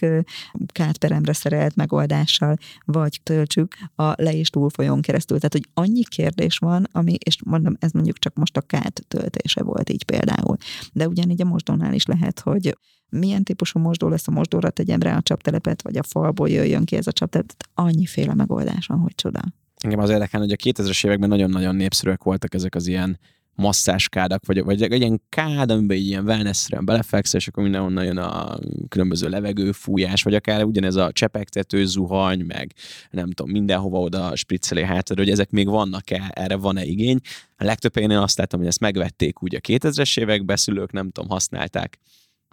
[0.65, 5.32] kádperemre szerelt megoldással, vagy töltsük a le- és túlfolyón keresztül.
[5.37, 9.63] Tehát, hogy annyi kérdés van, ami, és mondom, ez mondjuk csak most a kád töltése
[9.63, 10.57] volt így például.
[10.93, 12.77] De ugyanígy a mosdónál is lehet, hogy
[13.09, 16.95] milyen típusú mosdó lesz a mosdóra, tegyem rá a csaptelepet, vagy a falból jöjjön ki
[16.95, 17.47] ez a csaptelep.
[17.47, 19.41] Tehát annyiféle megoldás van, hogy csoda.
[19.77, 23.19] Engem az érdekel, hogy a 2000-es években nagyon-nagyon népszerűek voltak ezek az ilyen
[23.55, 28.17] masszáskádak, vagy, vagy egy ilyen kád, amiben egy ilyen wellness-re belefekszel, és akkor mindenhonnan jön
[28.17, 32.73] a különböző levegőfújás, vagy akár ugyanez a csepegtető zuhany, meg
[33.11, 37.19] nem tudom, mindenhova oda spricceli hátad, hogy ezek még vannak-e, erre van-e igény.
[37.57, 41.29] A legtöbb én azt láttam, hogy ezt megvették úgy a 2000-es években, szülők nem tudom,
[41.29, 41.99] használták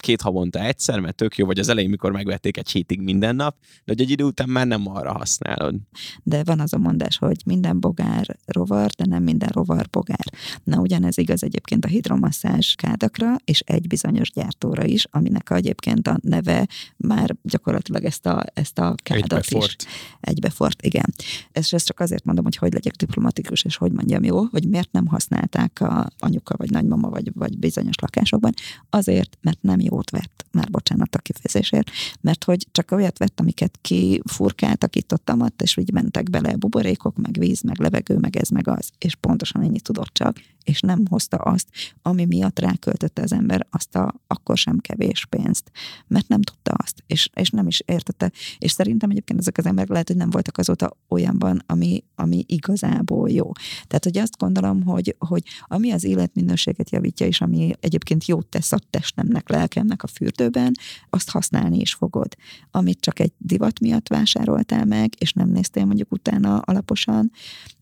[0.00, 3.56] két havonta egyszer, mert tök jó, vagy az elején, mikor megvették egy hétig minden nap,
[3.60, 5.74] de hogy egy idő után már nem arra használod.
[6.22, 10.26] De van az a mondás, hogy minden bogár rovar, de nem minden rovar bogár.
[10.64, 16.18] Na ugyanez igaz egyébként a hidromasszázs kádakra, és egy bizonyos gyártóra is, aminek egyébként a
[16.22, 19.82] neve már gyakorlatilag ezt a, ezt a kádat Egybefort.
[19.82, 19.86] is.
[20.20, 21.14] Egybefort, igen.
[21.52, 24.92] És ezt csak azért mondom, hogy hogy legyek diplomatikus, és hogy mondjam jó, hogy miért
[24.92, 28.52] nem használták a anyuka, vagy nagymama, vagy, vagy bizonyos lakásokban.
[28.90, 33.78] Azért, mert nem jót vett, már bocsánat a kifejezésért, mert hogy csak olyat vett, amiket
[33.80, 38.48] kifurkáltak itt ott amat, és úgy mentek bele buborékok, meg víz, meg levegő, meg ez,
[38.48, 41.68] meg az, és pontosan ennyi tudott csak, és nem hozta azt,
[42.02, 45.70] ami miatt ráköltötte az ember azt a akkor sem kevés pénzt,
[46.06, 48.32] mert nem tudta azt, és, és nem is értette.
[48.58, 53.30] És szerintem egyébként ezek az emberek lehet, hogy nem voltak azóta olyanban, ami, ami igazából
[53.30, 53.52] jó.
[53.86, 58.72] Tehát, hogy azt gondolom, hogy, hogy ami az életminőséget javítja, és ami egyébként jót tesz
[58.72, 60.72] a testemnek, lelkemnek a fürdőben,
[61.10, 62.36] azt használni is fogod.
[62.70, 67.30] Amit csak egy divat miatt vásároltál meg, és nem néztél mondjuk utána alaposan,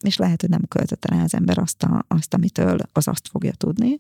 [0.01, 3.53] és lehet, hogy nem költötte rá az ember azt, a, azt amitől az azt fogja
[3.53, 3.97] tudni,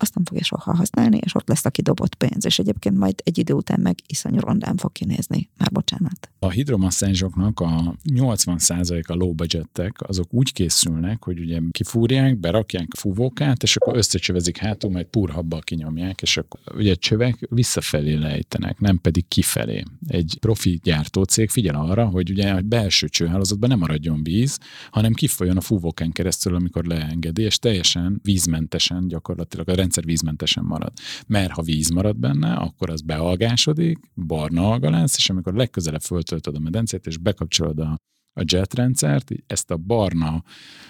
[0.00, 3.38] azt nem fogja soha használni, és ott lesz a kidobott pénz, és egyébként majd egy
[3.38, 5.48] idő után meg iszonyú rondán fog kinézni.
[5.58, 6.30] Már bocsánat.
[6.38, 13.62] A hidromasszázsoknak a 80% a low budgetek, azok úgy készülnek, hogy ugye kifúrják, berakják fúvókát,
[13.62, 19.28] és akkor összecsövezik hátul, majd purhabbal kinyomják, és akkor ugye csövek visszafelé lejtenek, nem pedig
[19.28, 19.82] kifelé.
[20.06, 24.58] Egy profi gyártócég figyel arra, hogy ugye a belső csőhálózatban nem maradjon víz,
[24.90, 30.92] hanem kifolyjon a fúvókán keresztül, amikor leengedi, és teljesen vízmentesen, gyakorlatilag a rendszer vízmentesen marad.
[31.26, 36.56] Mert ha víz marad benne, akkor az bealgásodik, barna alga lesz, és amikor legközelebb föltöltöd
[36.56, 37.96] a medencét, és bekapcsolod a,
[38.40, 40.42] a jetrendszert, ezt a barna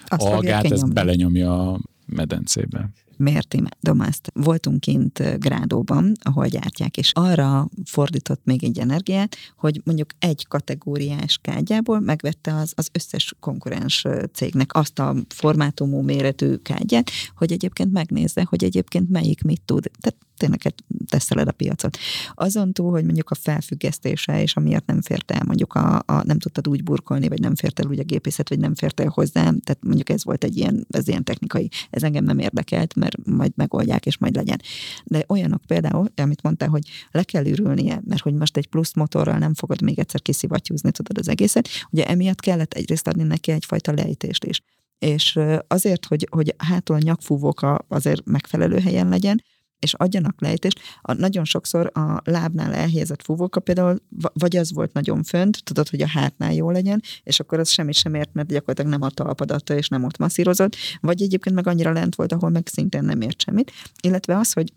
[0.05, 2.89] Azt algát, ezt belenyomja a medencébe.
[3.21, 4.31] Miért imádom ezt.
[4.33, 11.39] Voltunk kint Grádóban, ahol gyártják, és arra fordított még egy energiát, hogy mondjuk egy kategóriás
[11.41, 18.45] kádjából megvette az, az összes konkurens cégnek azt a formátumú méretű kádját, hogy egyébként megnézze,
[18.49, 19.91] hogy egyébként melyik mit tud.
[19.99, 20.73] Tehát tényleg
[21.05, 21.97] teszeled a piacot.
[22.33, 26.39] Azon túl, hogy mondjuk a felfüggesztése, és amiatt nem fért el, mondjuk a, a nem
[26.39, 29.59] tudtad úgy burkolni, vagy nem fért el úgy a gépészet, vagy nem fért el hozzám,
[29.59, 33.51] tehát mondjuk ez volt egy ilyen, ez ilyen technikai, ez engem nem érdekelt, mert majd
[33.55, 34.61] megoldják, és majd legyen.
[35.03, 39.37] De olyanok például, amit mondtál, hogy le kell ürülnie, mert hogy most egy plusz motorral
[39.37, 43.93] nem fogod még egyszer kiszivattyúzni, tudod az egészet, ugye emiatt kellett egyrészt adni neki egyfajta
[43.93, 44.61] lejtést is.
[44.99, 49.41] És azért, hogy, hogy hátul a nyakfúvóka azért megfelelő helyen legyen,
[49.81, 50.79] és adjanak lejtést.
[51.01, 54.01] A, nagyon sokszor a lábnál elhelyezett fúvóka például,
[54.33, 57.95] vagy az volt nagyon fönt, tudod, hogy a hátnál jó legyen, és akkor az semmit
[57.95, 61.91] sem ért, mert gyakorlatilag nem a talpadatta, és nem ott masszírozott, vagy egyébként meg annyira
[61.91, 63.71] lent volt, ahol meg szintén nem ért semmit.
[64.01, 64.73] Illetve az, hogy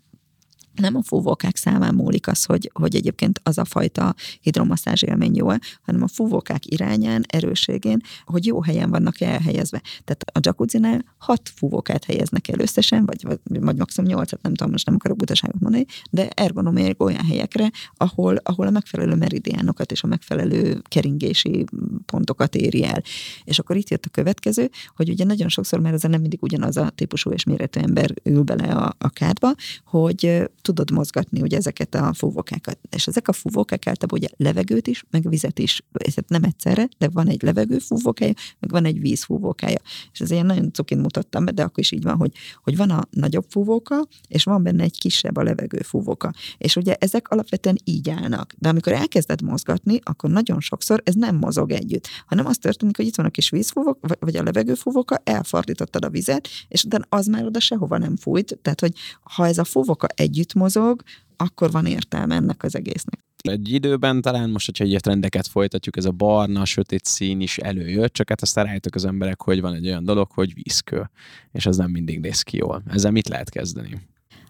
[0.75, 5.47] nem a fúvókák számán múlik az, hogy, hogy egyébként az a fajta hidromasszázs élmény jó
[5.81, 9.81] hanem a fúvókák irányán, erőségén, hogy jó helyen vannak elhelyezve.
[10.03, 14.71] Tehát a jacuzzinál hat fúvókát helyeznek el összesen, vagy, vagy, vagy maximum nyolcat, nem tudom,
[14.71, 20.03] most nem akarok butaságot mondani, de ergonomiailag olyan helyekre, ahol, ahol a megfelelő meridiánokat és
[20.03, 21.65] a megfelelő keringési
[22.05, 23.01] pontokat éri el.
[23.43, 26.77] És akkor itt jött a következő, hogy ugye nagyon sokszor, mert ez nem mindig ugyanaz
[26.77, 29.53] a típusú és méretű ember ül bele a, a kádba,
[29.85, 32.79] hogy tudod mozgatni ugye ezeket a fúvókákat.
[32.89, 37.09] És ezek a fúvókák általában ugye levegőt is, meg vizet is, tehát nem egyszerre, de
[37.09, 39.79] van egy levegő fúvókája, meg van egy víz fúvókája.
[40.13, 42.31] És ez ilyen nagyon cukin mutattam be, de akkor is így van, hogy,
[42.63, 46.33] hogy van a nagyobb fúvóka, és van benne egy kisebb a levegő fúvóka.
[46.57, 48.53] És ugye ezek alapvetően így állnak.
[48.57, 53.05] De amikor elkezded mozgatni, akkor nagyon sokszor ez nem mozog együtt, hanem az történik, hogy
[53.05, 57.45] itt van a kis vízfúvók, vagy a levegőfúvóka, elfordítottad a vizet, és utána az már
[57.45, 58.57] oda sehova nem fújt.
[58.61, 61.01] Tehát, hogy ha ez a fúvóka együtt mozog,
[61.37, 63.19] akkor van értelme ennek az egésznek.
[63.41, 68.13] Egy időben talán most, hogyha egy trendeket folytatjuk, ez a barna, sötét szín is előjött,
[68.13, 71.09] csak hát aztán rájöttek az emberek, hogy van egy olyan dolog, hogy vízkő,
[71.51, 72.83] és az nem mindig néz ki jól.
[72.87, 74.01] Ezzel mit lehet kezdeni?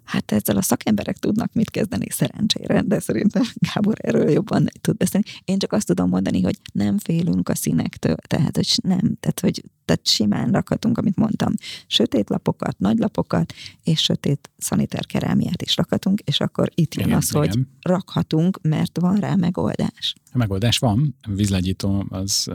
[0.03, 5.25] Hát ezzel a szakemberek tudnak mit kezdeni szerencsére, de szerintem Gábor erről jobban tud beszélni.
[5.45, 9.63] Én csak azt tudom mondani, hogy nem félünk a színektől, tehát hogy nem, tehát hogy
[9.85, 11.53] tehát simán rakhatunk, amit mondtam,
[11.87, 17.17] sötét lapokat, nagy lapokat, és sötét szaniter kerámiát is rakhatunk, és akkor itt jön igen,
[17.17, 17.41] az, igen.
[17.41, 20.15] hogy rakhatunk, mert van rá megoldás.
[20.31, 22.47] A megoldás van, a vízlegyító az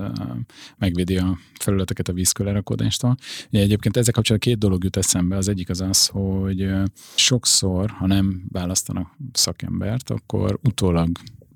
[0.78, 3.16] megvédi a felületeket a vízkölerakódástól.
[3.50, 5.36] Ugye egyébként ezzel kapcsolatban két dolog jut eszembe.
[5.36, 6.68] Az egyik az az, hogy
[7.14, 11.10] sokszor, ha nem választanak szakembert, akkor utólag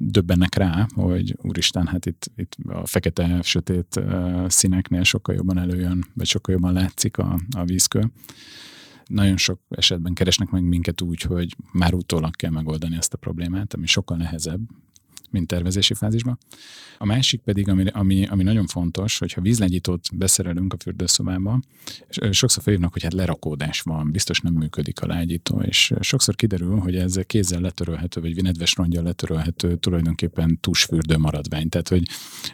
[0.07, 4.01] döbbennek rá, hogy úristen, hát itt, itt a fekete, sötét
[4.47, 8.11] színeknél sokkal jobban előjön, vagy sokkal jobban látszik a, a vízkő.
[9.07, 13.75] Nagyon sok esetben keresnek meg minket úgy, hogy már utólag kell megoldani ezt a problémát,
[13.75, 14.61] ami sokkal nehezebb,
[15.31, 16.39] mint tervezési fázisban.
[16.99, 21.61] A másik pedig, ami, ami, ami nagyon fontos, hogyha vízlegyítót beszerelünk a fürdőszobába,
[22.31, 26.97] sokszor felhívnak, hogy hát lerakódás van, biztos nem működik a lágyító, és sokszor kiderül, hogy
[26.97, 31.69] ez kézzel letörölhető, vagy nedves rongyal letörölhető tulajdonképpen tusfürdő maradvány.
[31.69, 32.09] Tehát, hogy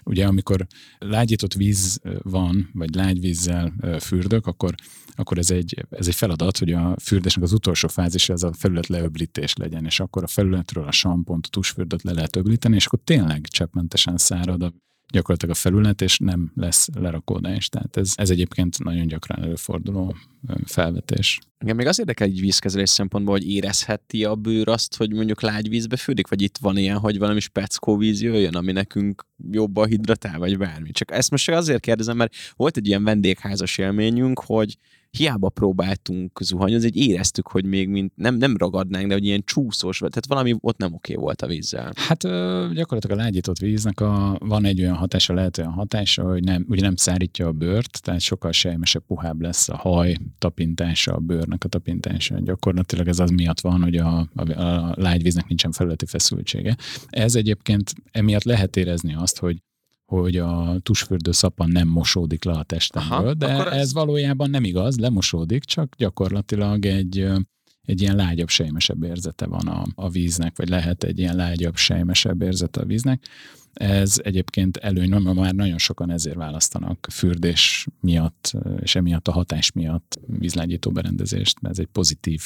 [0.05, 0.67] ugye amikor
[0.99, 4.75] lágyított víz van, vagy lágyvízzel fürdök, akkor
[5.21, 8.87] akkor ez egy, ez egy feladat, hogy a fürdésnek az utolsó fázis az a felület
[8.87, 12.99] leöblítés legyen, és akkor a felületről a sampont, a tusfürdőt le lehet öblíteni, és akkor
[13.05, 14.73] tényleg cseppmentesen szárad a
[15.11, 17.69] gyakorlatilag a felület, és nem lesz lerakódás.
[17.69, 20.17] Tehát ez, ez egyébként nagyon gyakran előforduló
[20.65, 21.39] felvetés.
[21.61, 25.69] Igen, még az érdekel egy vízkezelés szempontból, hogy érezheti a bőr azt, hogy mondjuk lágy
[25.69, 30.39] vízbe fürdik, vagy itt van ilyen, hogy valami speckó víz jöjjön, ami nekünk jobban hidratál,
[30.39, 30.91] vagy bármi.
[30.91, 34.79] Csak ezt most azért kérdezem, mert volt egy ilyen vendégházas élményünk, hogy
[35.11, 39.99] hiába próbáltunk zuhanyozni, egy éreztük, hogy még mint nem, nem ragadnánk, de hogy ilyen csúszós,
[39.99, 41.93] tehát valami ott nem oké volt a vízzel.
[41.95, 42.23] Hát
[42.75, 46.81] gyakorlatilag a lágyított víznek a, van egy olyan hatása, lehet olyan hatása, hogy nem, ugye
[46.83, 51.69] nem szárítja a bőrt, tehát sokkal sejmesebb, puhább lesz a haj tapintása, a bőrnek a
[51.69, 52.39] tapintása.
[52.39, 56.77] Gyakorlatilag ez az miatt van, hogy a, a, a lágyvíznek nincsen felületi feszültsége.
[57.09, 59.63] Ez egyébként emiatt lehet érezni azt, hogy
[60.11, 63.73] hogy a tusfürdő szapan nem mosódik le a testemből, Aha, de ez...
[63.73, 67.29] ez valójában nem igaz, lemosódik, csak gyakorlatilag egy,
[67.83, 72.43] egy ilyen lágyabb, sejmesebb érzete van a, a víznek, vagy lehet egy ilyen lágyabb, sejmesebb
[72.43, 73.25] érzete a víznek.
[73.73, 79.73] Ez egyébként előny, mert már nagyon sokan ezért választanak fürdés miatt, és emiatt a hatás
[79.73, 82.43] miatt vízlágyító berendezést, mert ez egy pozitív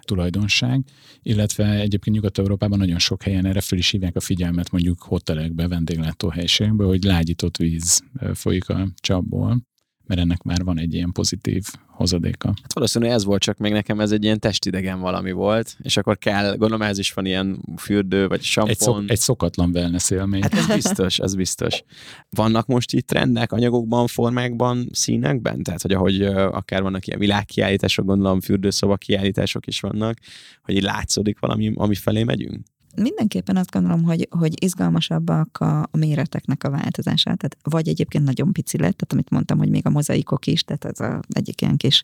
[0.00, 0.84] tulajdonság.
[1.22, 6.84] Illetve egyébként Nyugat-Európában nagyon sok helyen erre fel is hívják a figyelmet, mondjuk hotelekbe, vendéglátóhelyiségekbe,
[6.84, 8.02] hogy lágyított víz
[8.34, 9.66] folyik a csapból,
[10.08, 12.48] mert ennek már van egy ilyen pozitív hozadéka.
[12.48, 16.18] Hát valószínűleg ez volt, csak még nekem ez egy ilyen testidegen valami volt, és akkor
[16.18, 18.70] kell, gondolom ez is van ilyen fürdő, vagy sampon.
[18.70, 20.42] Egy, szok, egy szokatlan wellness élmény.
[20.42, 21.82] Hát ez biztos, ez biztos.
[22.30, 25.62] Vannak most itt trendek anyagokban, formákban, színekben?
[25.62, 30.18] Tehát, hogy ahogy akár vannak ilyen világkiállítások, gondolom fürdőszoba kiállítások is vannak,
[30.62, 32.66] hogy így látszódik valami, ami felé megyünk?
[33.00, 37.24] Mindenképpen azt gondolom, hogy, hogy izgalmasabbak a, a méreteknek a változása.
[37.24, 40.84] Tehát vagy egyébként nagyon pici lett, tehát amit mondtam, hogy még a mozaikok is, tehát
[40.84, 42.02] az egyik ilyen kis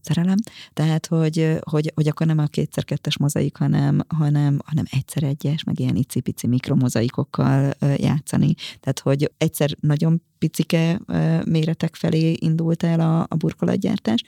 [0.00, 0.36] szerelem.
[0.72, 5.80] Tehát, hogy, hogy, hogy akkor nem a kétszer-kettes mozaik, hanem, hanem, hanem egyszer egyes, meg
[5.80, 8.54] ilyen icipici mikromozaikokkal játszani.
[8.80, 11.00] Tehát, hogy egyszer nagyon picike
[11.44, 14.22] méretek felé indult el a, a burkolatgyártás,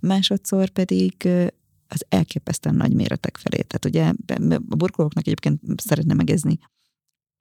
[0.00, 1.28] másodszor pedig
[1.88, 3.62] az elképesztően nagy méretek felé.
[3.62, 4.12] Tehát ugye
[4.68, 6.58] a burkolóknak egyébként szeretne megezni,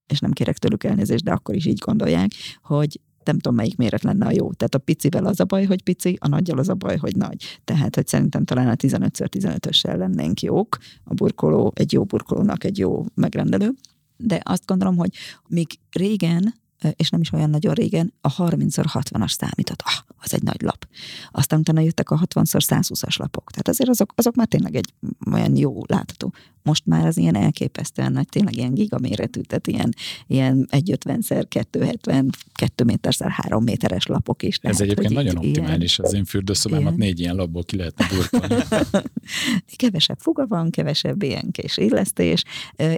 [0.07, 2.31] és nem kérek tőlük elnézést, de akkor is így gondolják,
[2.61, 4.53] hogy nem tudom, melyik méret lenne a jó.
[4.53, 7.59] Tehát a picivel az a baj, hogy pici, a nagyjal az a baj, hogy nagy.
[7.63, 10.77] Tehát, hogy szerintem talán a 15x15-össel lennénk jók.
[11.03, 13.73] A burkoló egy jó burkolónak egy jó megrendelő.
[14.17, 15.09] De azt gondolom, hogy
[15.47, 16.53] még régen
[16.95, 19.81] és nem is olyan nagyon régen, a 30x60-as számított.
[19.85, 20.87] Ah, az egy nagy lap.
[21.31, 23.51] Aztán utána jöttek a 60x120-as lapok.
[23.51, 24.93] Tehát azért azok, azok már tényleg egy
[25.31, 26.33] olyan jó látható.
[26.63, 29.93] Most már az ilyen elképesztően nagy, tényleg ilyen gigaméretű, tehát ilyen,
[30.27, 34.55] ilyen 150 x 270, 2 méter x 3 méteres lapok is.
[34.55, 38.63] Ez Tehát, egyébként nagyon optimális, az én fürdőszobámat ilyen- négy ilyen labból ki lehetne burkolni.
[39.75, 42.43] kevesebb fuga van, kevesebb ilyen kés illesztés,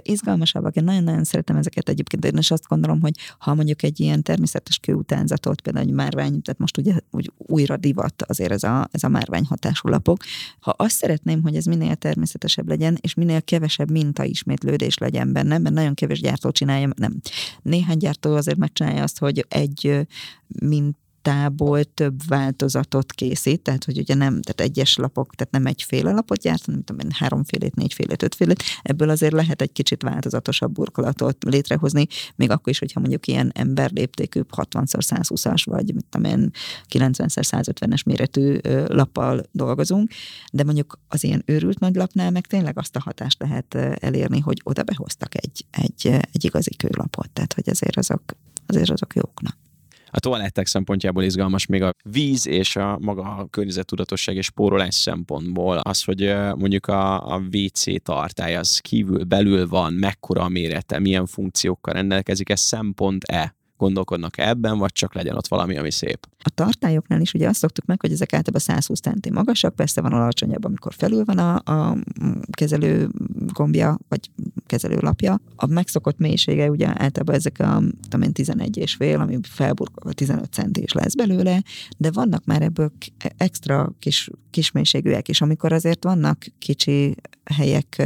[0.02, 4.22] izgalmasabbak, én nagyon-nagyon szeretem ezeket egyébként, én is azt gondolom, hogy ha mondjuk egy ilyen
[4.22, 9.02] természetes kőutánzatot, például egy márvány, tehát most ugye úgy újra divat azért ez a, ez
[9.02, 10.22] a márvány hatású lapok,
[10.60, 15.74] ha azt szeretném, hogy ez minél természetesebb legyen, és minél kevesebb mintaismétlődés legyen benne, mert
[15.74, 17.20] nagyon kevés gyártó csinálja, nem.
[17.62, 20.06] Néhány gyártó azért megcsinálja azt, hogy egy
[20.46, 26.12] mint tából több változatot készít, tehát hogy ugye nem, tehát egyes lapok, tehát nem egyféle
[26.12, 31.44] lapot gyárt, hanem tudom én, háromfélét, négyfélét, ötfélét, ebből azért lehet egy kicsit változatosabb burkolatot
[31.44, 36.50] létrehozni, még akkor is, hogyha mondjuk ilyen ember léptékű 60x120-as, vagy mit tudom én,
[36.88, 40.10] 90x150-es méretű lappal dolgozunk,
[40.52, 44.60] de mondjuk az ilyen őrült nagy lapnál meg tényleg azt a hatást lehet elérni, hogy
[44.64, 48.22] oda behoztak egy, egy, egy igazi kőlapot, tehát hogy azért azok,
[48.66, 49.40] azért azok jók.
[50.10, 55.76] A toalettek szempontjából izgalmas még a víz és a maga a környezettudatosság és spórolás szempontból
[55.76, 61.26] az, hogy mondjuk a, a WC tartály az kívül, belül van, mekkora a mérete, milyen
[61.26, 63.57] funkciókkal rendelkezik, ez szempont-e?
[63.78, 66.28] Gondolkodnak ebben, vagy csak legyen ott valami, ami szép?
[66.38, 70.12] A tartályoknál is ugye azt szoktuk meg, hogy ezek általában 120 centi magasak, persze van
[70.12, 71.96] alacsonyabb, amikor felül van a, a
[72.50, 73.08] kezelő
[73.52, 74.30] gombja, vagy
[74.66, 75.40] kezelőlapja.
[75.56, 80.52] A megszokott mélysége ugye általában ezek a tudom én, 11 és fél, ami felburkolva 15
[80.52, 81.62] centi is lesz belőle,
[81.96, 82.92] de vannak már ebből
[83.36, 87.14] extra kis, kis mélységűek is, amikor azért vannak kicsi
[87.54, 88.02] helyek,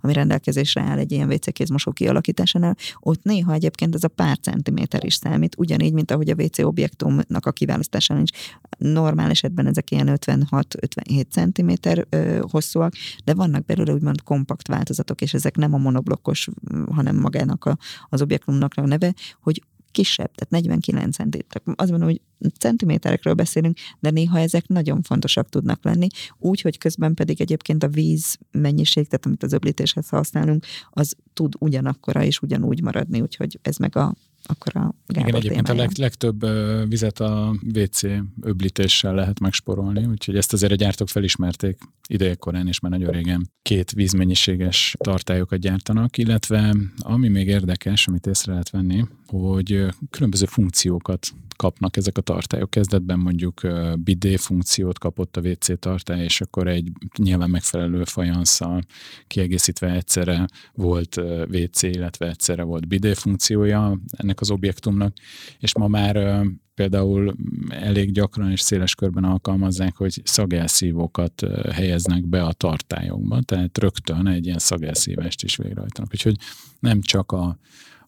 [0.00, 5.04] ami rendelkezésre áll egy ilyen WC kézmosó kialakításánál, ott néha egyébként ez a pár centiméter
[5.04, 8.30] is számít, ugyanígy, mint ahogy a WC objektumnak a kiválasztásánál is
[8.78, 12.92] normál esetben ezek ilyen 56-57 centiméter ö, hosszúak,
[13.24, 16.48] de vannak belőle úgymond kompakt változatok, és ezek nem a monoblokkos,
[16.90, 19.62] hanem magának a, az objektumnak a neve, hogy
[19.94, 21.44] kisebb, tehát 49 centi.
[21.48, 22.20] Tehát azt mondom, hogy
[22.58, 26.06] centiméterekről beszélünk, de néha ezek nagyon fontosak tudnak lenni,
[26.38, 31.54] úgy, hogy közben pedig egyébként a víz mennyiség, tehát amit az öblítéshez használunk, az tud
[31.58, 34.14] ugyanakkora és ugyanúgy maradni, úgyhogy ez meg a
[34.46, 35.88] akkor a Gábor Igen, egyébként a témája.
[35.88, 36.46] leg, legtöbb
[36.88, 38.02] vizet a WC
[38.40, 41.78] öblítéssel lehet megsporolni, úgyhogy ezt azért a gyártók felismerték
[42.08, 48.52] idejekorán, és már nagyon régen két vízmennyiséges tartályokat gyártanak, illetve ami még érdekes, amit észre
[48.52, 49.04] lehet venni,
[49.40, 52.70] hogy különböző funkciókat kapnak ezek a tartályok.
[52.70, 53.60] Kezdetben mondjuk
[53.98, 58.82] bidé funkciót kapott a WC tartály, és akkor egy nyilván megfelelő fajanszal
[59.26, 61.16] kiegészítve egyszerre volt
[61.52, 65.16] WC, illetve egyszerre volt bidé funkciója ennek az objektumnak,
[65.58, 67.36] és ma már például
[67.68, 74.46] elég gyakran és széles körben alkalmazzák, hogy szagelszívókat helyeznek be a tartályokba, tehát rögtön egy
[74.46, 76.10] ilyen szagelszívást is végrehajtanak.
[76.12, 76.36] Úgyhogy
[76.80, 77.58] nem csak a,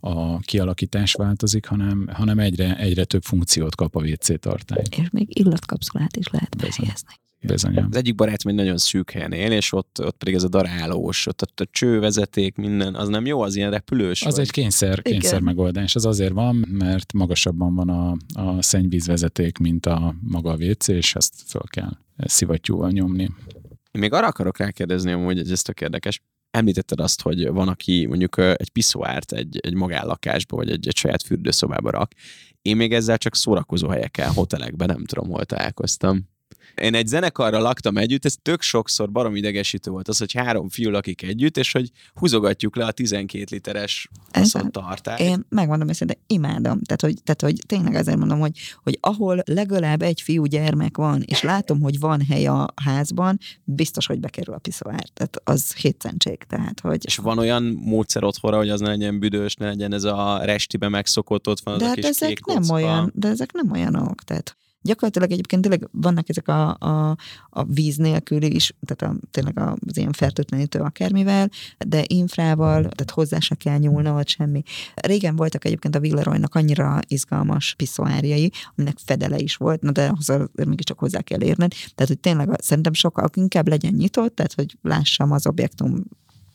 [0.07, 4.83] a kialakítás változik, hanem, hanem egyre, egyre több funkciót kap a WC tartály.
[4.91, 7.15] És még illatkapszulát is lehet behelyezni.
[7.41, 7.77] Bizony.
[7.77, 11.27] Az egyik barátom egy nagyon szűk helyen él, és ott, ott pedig ez a darálós,
[11.27, 14.23] ott, ott a csővezeték, minden, az nem jó, az ilyen repülős?
[14.23, 14.45] Az vagy?
[14.45, 15.13] egy kényszer, Igen.
[15.13, 15.95] kényszer megoldás.
[15.95, 21.15] Az azért van, mert magasabban van a, a szennyvízvezeték, mint a maga a WC, és
[21.15, 23.31] ezt föl kell szivattyúval nyomni.
[23.93, 26.23] Én még arra akarok rákérdezni, hogy ez tök érdekes.
[26.57, 31.23] Említetted azt, hogy van, aki mondjuk egy piszoárt egy, egy magánlakásba, vagy egy, egy saját
[31.23, 32.13] fürdőszobába rak.
[32.63, 36.29] Én még ezzel csak szórakozó helyeken, hotelekben nem tudom, hol találkoztam.
[36.75, 40.91] Én egy zenekarra laktam együtt, ez tök sokszor barom idegesítő volt az, hogy három fiú
[40.91, 44.09] lakik együtt, és hogy húzogatjuk le a 12 literes
[44.71, 45.21] tartályt.
[45.21, 46.81] Én megmondom őszintén, imádom.
[46.83, 51.23] Tehát hogy, tehát, hogy tényleg azért mondom, hogy, hogy ahol legalább egy fiú gyermek van,
[51.27, 55.09] és látom, hogy van hely a házban, biztos, hogy bekerül a piszoár.
[55.15, 56.39] Tehát az hétszentség.
[56.49, 60.05] Tehát, hogy És van olyan módszer otthonra, hogy az ne legyen büdös, ne legyen ez
[60.05, 63.53] a restibe megszokott, ott van az de a hát kis ezek nem olyan, de ezek
[63.53, 64.23] nem olyanok.
[64.23, 64.57] Tehát
[64.87, 67.17] gyakorlatilag egyébként tényleg vannak ezek a, a,
[67.51, 73.39] a víz nélküli is, tehát a, tényleg az ilyen fertőtlenítő akármivel, de infrával, tehát hozzá
[73.39, 74.63] se kell nyúlna, vagy semmi.
[74.95, 80.65] Régen voltak egyébként a Villeroynak annyira izgalmas piszoárjai, aminek fedele is volt, na de azért
[80.65, 81.73] mégiscsak hozzá kell érned.
[81.95, 86.05] Tehát, hogy tényleg szerintem sokkal inkább legyen nyitott, tehát, hogy lássam az objektum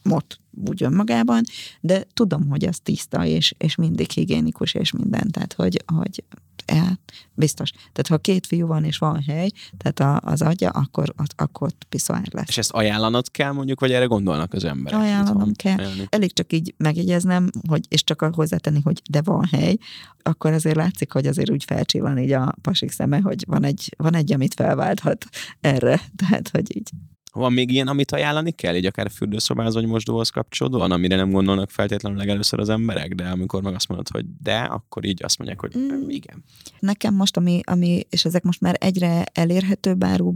[0.04, 1.44] mot úgy önmagában,
[1.82, 6.24] de tudom, hogy az tiszta, és, és mindig higiénikus, és minden, tehát hogy, hogy
[6.66, 7.00] el,
[7.34, 7.70] biztos.
[7.72, 11.86] Tehát ha két fiú van, és van hely, tehát a, az adja, akkor, akkor ott
[11.90, 12.48] piszoár lesz.
[12.48, 15.00] És ezt ajánlanod kell mondjuk, vagy erre gondolnak az emberek?
[15.00, 15.78] Ajánlanom kell.
[15.78, 16.08] Ajánlani.
[16.10, 19.78] Elég csak így megjegyeznem, hogy, és csak hozzátenni, hogy de van hely,
[20.22, 24.16] akkor azért látszik, hogy azért úgy felcsillan így a pasik szeme, hogy van egy, van
[24.16, 25.26] egy amit felválthat
[25.62, 26.02] erre.
[26.28, 26.90] Tehát, hogy így
[27.32, 31.70] Van még ilyen, amit ajánlani kell, így akár fürdőszobához vagy mosdóhoz kapcsolódóan, amire nem gondolnak
[31.70, 35.60] feltétlenül legelőször az emberek, de amikor meg azt mondod, hogy de, akkor így azt mondják,
[35.60, 36.10] hogy Mm.
[36.10, 36.44] igen.
[36.80, 40.34] Nekem most, ami, ami, és ezek most már egyre elérhetőbb áru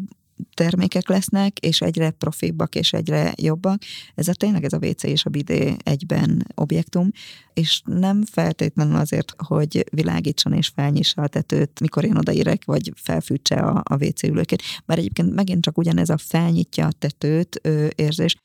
[0.54, 3.82] termékek lesznek, és egyre profibbak, és egyre jobbak.
[4.16, 7.10] Ez a tényleg ez a WC és a bidé egyben objektum,
[7.54, 13.56] és nem feltétlenül azért, hogy világítson és felnyissa a tetőt, mikor én odaérek, vagy felfűtse
[13.56, 14.62] a, a WC ülőkét.
[14.86, 18.36] Bár egyébként megint csak ugyanez a felnyitja a tetőt ö, érzés,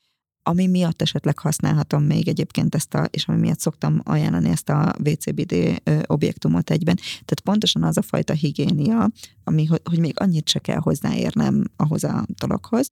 [0.43, 4.95] ami miatt esetleg használhatom még egyébként ezt a, és ami miatt szoktam ajánlani ezt a
[5.05, 6.95] WCBD ö, objektumot egyben.
[6.95, 9.09] Tehát pontosan az a fajta higiénia,
[9.43, 12.91] ami, hogy még annyit se kell hozzáérnem ahhoz a dologhoz.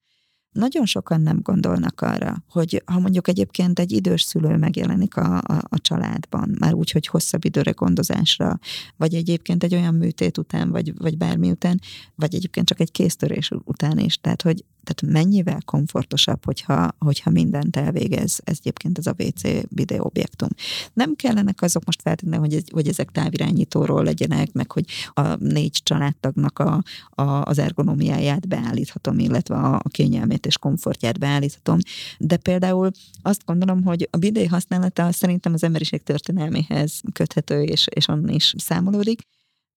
[0.51, 5.61] Nagyon sokan nem gondolnak arra, hogy ha mondjuk egyébként egy idős szülő megjelenik a, a,
[5.69, 8.59] a családban, már úgy, hogy hosszabb időre gondozásra,
[8.97, 11.79] vagy egyébként egy olyan műtét után, vagy, vagy bármi után,
[12.15, 14.17] vagy egyébként csak egy kéztörés után is.
[14.17, 20.05] Tehát, hogy tehát mennyivel komfortosabb, hogyha, hogyha mindent elvégez, ez egyébként ez a WC videó
[20.05, 20.49] objektum.
[20.93, 26.59] Nem kellenek azok most feltétlenül, hogy, hogy ezek távirányítóról legyenek, meg hogy a négy családtagnak
[26.59, 31.77] a, a, az ergonomiáját beállíthatom, illetve a, a kényelmét és komfortját beállíthatom.
[32.17, 38.07] De például azt gondolom, hogy a bidé használata szerintem az emberiség történelméhez köthető, és, és
[38.07, 39.21] onnan is számolódik.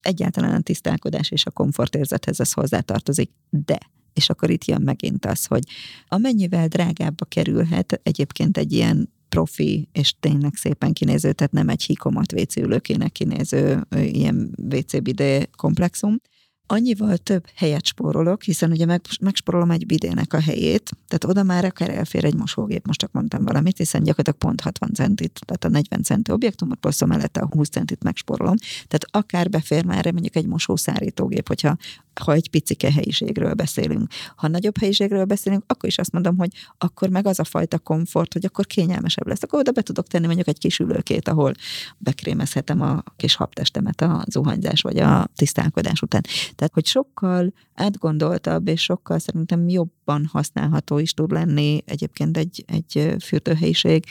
[0.01, 3.31] Egyáltalán a tisztálkodás és a komfortérzethez ez hozzátartozik.
[3.51, 3.79] De
[4.15, 5.63] és akkor itt jön megint az, hogy
[6.09, 12.33] amennyivel drágábba kerülhet egyébként egy ilyen profi és tényleg szépen kinéző, tehát nem egy hikomat
[12.33, 16.21] WC ülőkének kinéző ilyen WC bidé komplexum,
[16.73, 21.65] annyival több helyet spórolok, hiszen ugye meg, megspórolom egy bidének a helyét, tehát oda már
[21.65, 25.69] akár elfér egy mosógép, most csak mondtam valamit, hiszen gyakorlatilag pont 60 centit, tehát a
[25.69, 30.37] 40 centi objektumot, plusz a mellette a 20 centit megspórolom, tehát akár befér már mondjuk
[30.37, 31.77] egy mosószárítógép, hogyha
[32.21, 34.13] ha egy picike helyiségről beszélünk.
[34.37, 38.33] Ha nagyobb helyiségről beszélünk, akkor is azt mondom, hogy akkor meg az a fajta komfort,
[38.33, 39.43] hogy akkor kényelmesebb lesz.
[39.43, 41.53] Akkor oda be tudok tenni mondjuk egy kis ülőkét, ahol
[41.99, 46.23] bekrémezhetem a kis habtestemet a zuhanyzás vagy a tisztálkodás után.
[46.55, 53.15] Tehát, hogy sokkal átgondoltabb és sokkal szerintem jobban használható is tud lenni egyébként egy, egy
[53.21, 54.05] fürdőhelyiség,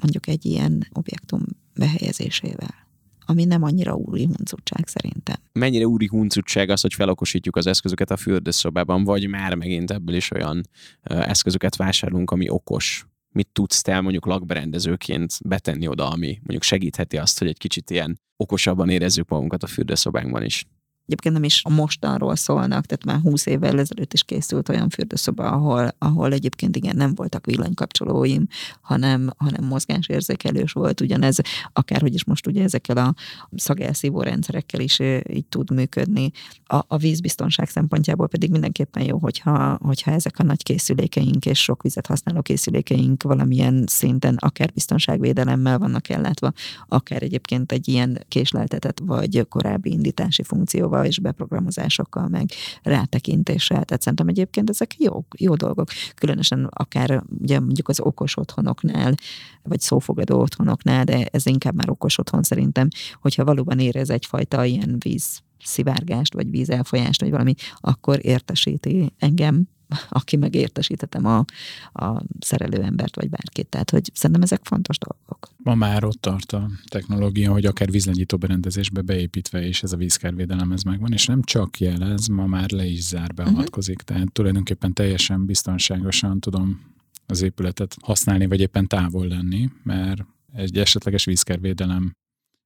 [0.00, 1.42] mondjuk egy ilyen objektum
[1.74, 2.83] behelyezésével
[3.26, 5.36] ami nem annyira úri huncutság szerintem.
[5.52, 10.30] Mennyire úri huncutság az, hogy felokosítjuk az eszközöket a fürdőszobában, vagy már megint ebből is
[10.30, 10.68] olyan
[11.02, 13.06] eszközöket vásárolunk, ami okos?
[13.32, 18.20] Mit tudsz te mondjuk lakberendezőként betenni oda, ami mondjuk segítheti azt, hogy egy kicsit ilyen
[18.36, 20.66] okosabban érezzük magunkat a fürdőszobánkban is?
[21.06, 25.50] Egyébként nem is a mostanról szólnak, tehát már 20 évvel ezelőtt is készült olyan fürdőszoba,
[25.50, 28.46] ahol, ahol egyébként igen, nem voltak villanykapcsolóim,
[28.80, 31.38] hanem, hanem mozgásérzékelős volt, ugyanez,
[31.72, 33.14] akárhogy is most ugye ezekkel a
[33.56, 34.98] szagelszívó rendszerekkel is
[35.28, 36.30] így tud működni.
[36.64, 41.82] A, a vízbiztonság szempontjából pedig mindenképpen jó, hogyha, hogyha ezek a nagy készülékeink és sok
[41.82, 46.52] vizet használó készülékeink valamilyen szinten akár biztonságvédelemmel vannak ellátva,
[46.88, 52.50] akár egyébként egy ilyen késleltetett vagy korábbi indítási funkcióval és beprogramozásokkal, meg
[52.82, 53.84] rátekintéssel.
[53.84, 55.88] Tehát szerintem egyébként ezek jó, jó dolgok.
[56.14, 59.14] Különösen akár ugye mondjuk az okos otthonoknál,
[59.62, 62.88] vagy szófogadó otthonoknál, de ez inkább már okos otthon szerintem,
[63.20, 69.68] hogyha valóban érez egyfajta ilyen víz szivárgást, vagy vízelfolyást, vagy valami, akkor értesíti engem,
[70.08, 71.44] aki meg értesítettem a,
[71.92, 73.66] a szerelőembert, vagy bárkit.
[73.66, 75.48] Tehát, hogy szerintem ezek fontos dolgok.
[75.56, 80.72] Ma már ott tart a technológia, hogy akár vízlegyító berendezésbe beépítve, és ez a vízkárvédelem
[80.72, 84.00] ez megvan, és nem csak jelez, ma már le is zár, beavatkozik.
[84.00, 84.16] Uh-huh.
[84.16, 86.92] Tehát tulajdonképpen teljesen biztonságosan tudom
[87.26, 92.12] az épületet használni, vagy éppen távol lenni, mert egy esetleges vízkárvédelem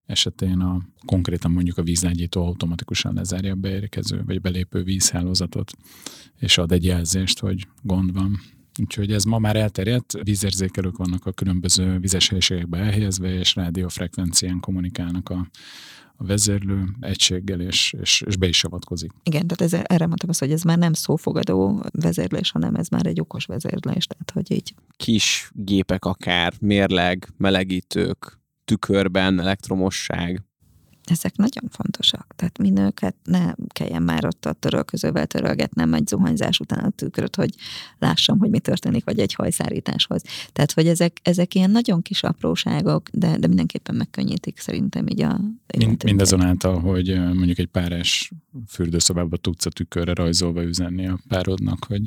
[0.08, 5.72] esetén a, konkrétan mondjuk a vízlágyító automatikusan lezárja a beérkező vagy belépő vízhálózatot,
[6.38, 8.40] és ad egy jelzést, hogy gond van.
[8.80, 15.28] Úgyhogy ez ma már elterjedt, vízérzékelők vannak a különböző vizes helyiségekbe elhelyezve, és rádiófrekvencián kommunikálnak
[15.28, 15.48] a,
[16.16, 19.10] a vezérlő egységgel, és, és, és be is avatkozik.
[19.22, 23.06] Igen, tehát ez, erre mondtam azt, hogy ez már nem szófogadó vezérlés, hanem ez már
[23.06, 24.74] egy okos vezérlés, tehát hogy így.
[24.96, 28.37] Kis gépek akár, mérleg, melegítők,
[28.68, 30.42] tükörben, elektromosság.
[31.04, 32.32] ezek nagyon fontosak.
[32.36, 37.36] Tehát mi nőket ne kelljen már ott a törölközővel törölgetnem egy zuhanyzás után a tükröt,
[37.36, 37.54] hogy
[37.98, 40.22] lássam, hogy mi történik, vagy egy hajszárításhoz.
[40.52, 45.40] Tehát, hogy ezek, ezek ilyen nagyon kis apróságok, de, de mindenképpen megkönnyítik szerintem így a
[45.76, 48.32] Mind, Mindazonáltal, hogy mondjuk egy párás
[48.66, 52.02] fürdőszobába tudsz a tükörre rajzolva üzenni a párodnak, hogy...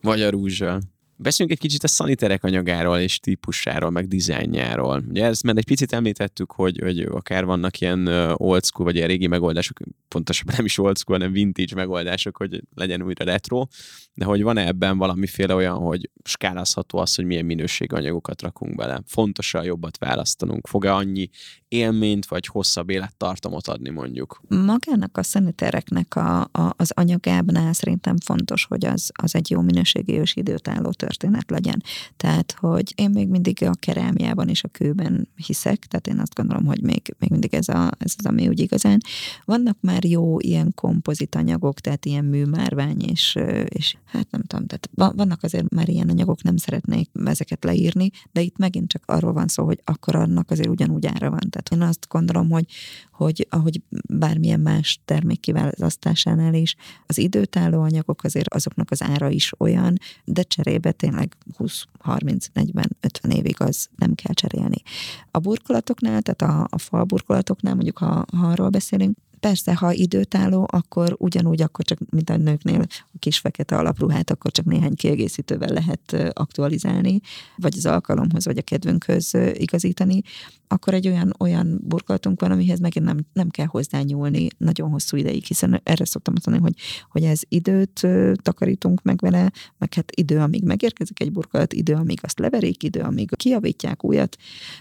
[0.00, 0.80] Vagy a rúzsal.
[1.22, 5.04] Beszéljünk egy kicsit a szaniterek anyagáról és típusáról, meg dizájnjáról.
[5.08, 9.08] Ugye ezt mert egy picit említettük, hogy, hogy akár vannak ilyen old school, vagy ilyen
[9.08, 13.66] régi megoldások, pontosabban nem is old school, hanem vintage megoldások, hogy legyen újra retro,
[14.14, 19.02] de hogy van-e ebben valamiféle olyan, hogy skálázható az, hogy milyen minőségű anyagokat rakunk bele.
[19.06, 20.66] Fontos jobbat választanunk?
[20.66, 21.28] Fog-e annyi
[21.70, 24.40] élményt, vagy hosszabb élettartamot adni mondjuk?
[24.48, 30.12] Magának a szanitereknek a, a, az anyagábnál szerintem fontos, hogy az, az egy jó minőségű
[30.12, 31.82] és időtálló történet legyen.
[32.16, 36.64] Tehát, hogy én még mindig a kerámiában és a kőben hiszek, tehát én azt gondolom,
[36.64, 39.00] hogy még, még mindig ez, a, ez az, ami úgy igazán.
[39.44, 45.16] Vannak már jó ilyen kompozit anyagok, tehát ilyen műmárvány, és, és hát nem tudom, tehát
[45.16, 49.48] vannak azért már ilyen anyagok, nem szeretnék ezeket leírni, de itt megint csak arról van
[49.48, 51.50] szó, hogy akkor annak azért ugyanúgy ára van.
[51.50, 52.66] Tehát én azt gondolom, hogy,
[53.12, 59.52] hogy ahogy bármilyen más termék kiválasztásánál is, az időtálló anyagok azért azoknak az ára is
[59.58, 64.82] olyan, de cserébe tényleg 20, 30, 40, 50 évig az nem kell cserélni.
[65.30, 70.66] A burkolatoknál, tehát a, a fal burkolatoknál, mondjuk ha, ha arról beszélünk, Persze, ha időtálló,
[70.70, 75.68] akkor ugyanúgy, akkor csak, mint a nőknél a kis fekete alapruhát, akkor csak néhány kiegészítővel
[75.68, 77.20] lehet aktualizálni,
[77.56, 80.20] vagy az alkalomhoz, vagy a kedvünkhöz igazítani,
[80.68, 85.44] akkor egy olyan, olyan burkolatunk van, amihez megint nem, nem kell hozzányúlni nagyon hosszú ideig,
[85.44, 88.06] hiszen erre szoktam azt mondani, hogy, hogy ez időt
[88.42, 93.00] takarítunk meg vele, meg hát idő, amíg megérkezik egy burkolat, idő, amíg azt leverik, idő,
[93.00, 94.36] amíg kiavítják újat,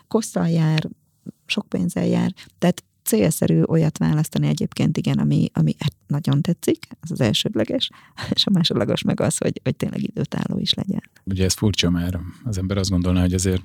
[0.07, 0.89] kosszal jár,
[1.45, 2.34] sok pénzzel jár.
[2.57, 7.89] Tehát célszerű olyat választani egyébként, igen, ami, ami hát nagyon tetszik, az az elsődleges,
[8.36, 11.03] és a másodlagos meg az, hogy, hogy tényleg időtálló is legyen.
[11.24, 13.62] Ugye ez furcsa, mert az ember azt gondolná, hogy azért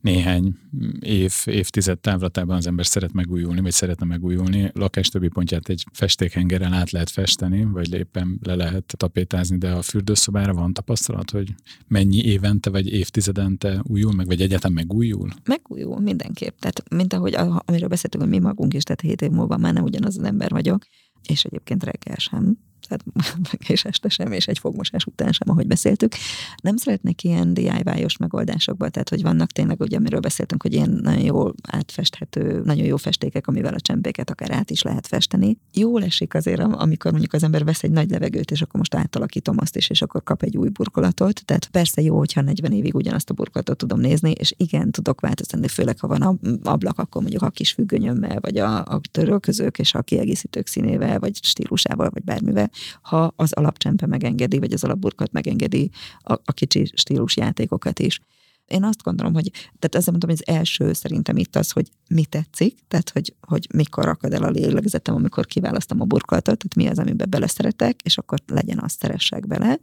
[0.00, 0.54] néhány
[1.00, 4.70] év, évtized távlatában az ember szeret megújulni, vagy szeretne megújulni.
[4.74, 9.82] Lakás többi pontját egy festékhengerrel át lehet festeni, vagy éppen le lehet tapétázni, de a
[9.82, 11.54] fürdőszobára van tapasztalat, hogy
[11.86, 15.28] mennyi évente vagy évtizedente újul meg, vagy egyetem megújul?
[15.44, 16.58] Megújul mindenképp.
[16.58, 17.34] Tehát, mint ahogy
[17.64, 20.50] amiről beszéltünk, hogy mi magunk is, tehát hét év múlva már nem ugyanaz az ember
[20.50, 20.84] vagyok,
[21.28, 22.56] és egyébként reggel sem
[22.90, 23.04] tehát
[23.72, 26.14] és este sem, és egy fogmosás után sem, ahogy beszéltük.
[26.62, 31.24] Nem szeretnék ilyen DIY-os megoldásokba, tehát hogy vannak tényleg, ugye, amiről beszéltünk, hogy ilyen nagyon
[31.24, 35.58] jó átfesthető, nagyon jó festékek, amivel a csempéket akár át is lehet festeni.
[35.72, 39.56] Jól esik azért, amikor mondjuk az ember vesz egy nagy levegőt, és akkor most átalakítom
[39.58, 41.44] azt is, és akkor kap egy új burkolatot.
[41.44, 45.68] Tehát persze jó, hogyha 40 évig ugyanazt a burkolatot tudom nézni, és igen, tudok változtatni,
[45.68, 50.02] főleg ha van ablak, akkor mondjuk a kis függönyömmel, vagy a, a törölközők és a
[50.02, 52.70] kiegészítők színével, vagy stílusával, vagy bármivel
[53.02, 58.20] ha az alapcsempe megengedi, vagy az alapburkat megengedi a, a kicsi stílus játékokat is.
[58.66, 62.24] Én azt gondolom, hogy, tehát ezzel mondom, hogy az első szerintem itt az, hogy mi
[62.24, 66.86] tetszik, tehát hogy, hogy mikor akad el a lélegzetem, amikor kiválasztom a burkolatot, tehát mi
[66.86, 69.78] az, amiben beleszeretek, és akkor legyen azt szeressek bele,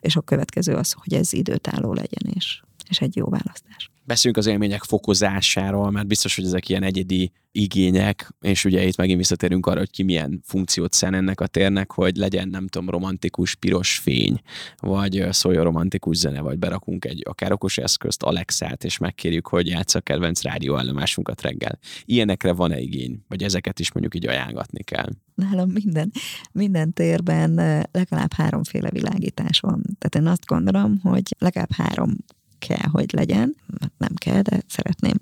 [0.00, 3.90] és a következő az, hogy ez időtálló legyen, és, és egy jó választás.
[4.04, 9.18] Beszéljünk az élmények fokozásáról, mert biztos, hogy ezek ilyen egyedi igények, és ugye itt megint
[9.18, 13.54] visszatérünk arra, hogy ki milyen funkciót szán ennek a térnek, hogy legyen, nem tudom, romantikus
[13.54, 14.40] piros fény,
[14.76, 19.98] vagy szóljon romantikus zene, vagy berakunk egy akár okos eszközt, Alexát, és megkérjük, hogy játsza
[19.98, 21.78] a kedvenc rádióállomásunkat reggel.
[22.04, 23.24] Ilyenekre van-e igény?
[23.28, 25.08] Vagy ezeket is mondjuk így ajánlatni kell?
[25.34, 26.12] Nálam minden,
[26.52, 27.54] minden térben
[27.92, 29.82] legalább háromféle világítás van.
[29.98, 32.16] Tehát én azt gondolom, hogy legalább három
[32.58, 33.56] kell, hogy legyen,
[33.96, 35.14] nem kell, de szeretném.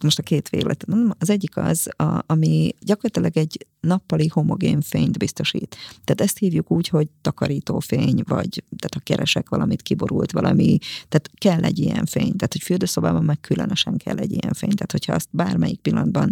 [0.00, 0.84] Most a két véglet.
[1.18, 5.76] Az egyik az, a, ami gyakorlatilag egy nappali homogén fényt biztosít.
[6.04, 10.78] Tehát ezt hívjuk úgy, hogy takarítófény, vagy tehát ha keresek valamit, kiborult valami,
[11.08, 12.36] tehát kell egy ilyen fény.
[12.36, 14.74] Tehát, hogy fürdőszobában meg különösen kell egy ilyen fény.
[14.74, 16.30] Tehát, hogyha azt bármelyik pillanatban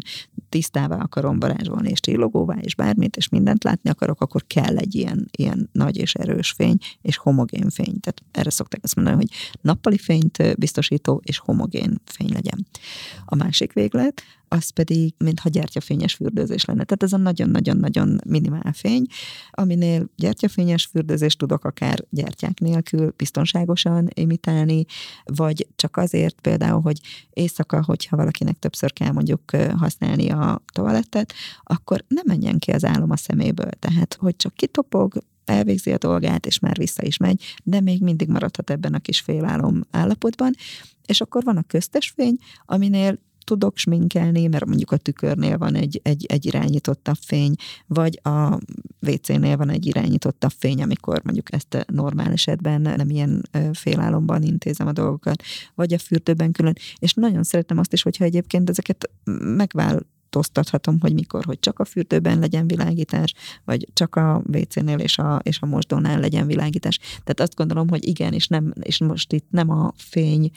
[0.49, 5.29] tisztává akarom varázsolni, és csillogóvá, és bármit, és mindent látni akarok, akkor kell egy ilyen,
[5.37, 8.01] ilyen nagy és erős fény, és homogén fény.
[8.01, 9.29] Tehát erre szokták azt mondani, hogy
[9.61, 12.67] nappali fényt biztosító és homogén fény legyen.
[13.25, 14.23] A másik véglet,
[14.53, 16.85] az pedig, mintha gyertyafényes fürdőzés lenne.
[16.85, 19.07] Tehát ez a nagyon-nagyon-nagyon minimál fény,
[19.51, 24.85] aminél gyertyafényes fürdőzést tudok akár gyertyák nélkül biztonságosan imitálni,
[25.25, 27.01] vagy csak azért például, hogy
[27.31, 31.33] éjszaka, hogyha valakinek többször kell mondjuk használni a toalettet,
[31.63, 33.71] akkor ne menjen ki az álom a szeméből.
[33.71, 38.29] Tehát, hogy csak kitopog, elvégzi a dolgát, és már vissza is megy, de még mindig
[38.29, 40.55] maradhat ebben a kis félálom állapotban,
[41.07, 46.01] és akkor van a köztes fény, aminél tudok sminkelni, mert mondjuk a tükörnél van egy,
[46.03, 47.55] egy, egy irányítottabb fény,
[47.87, 48.59] vagy a
[49.07, 54.93] WC-nél van egy irányítottabb fény, amikor mondjuk ezt normál esetben nem ilyen félálomban intézem a
[54.93, 55.43] dolgokat,
[55.75, 59.11] vagy a fürdőben külön, és nagyon szeretem azt is, hogyha egyébként ezeket
[59.57, 60.01] megvál
[60.33, 63.35] változtathatom, hogy mikor, hogy csak a fürdőben legyen világítás,
[63.65, 66.99] vagy csak a WC-nél és a, és a mosdónál legyen világítás.
[66.99, 70.51] Tehát azt gondolom, hogy igen, és, nem, és most itt nem a fény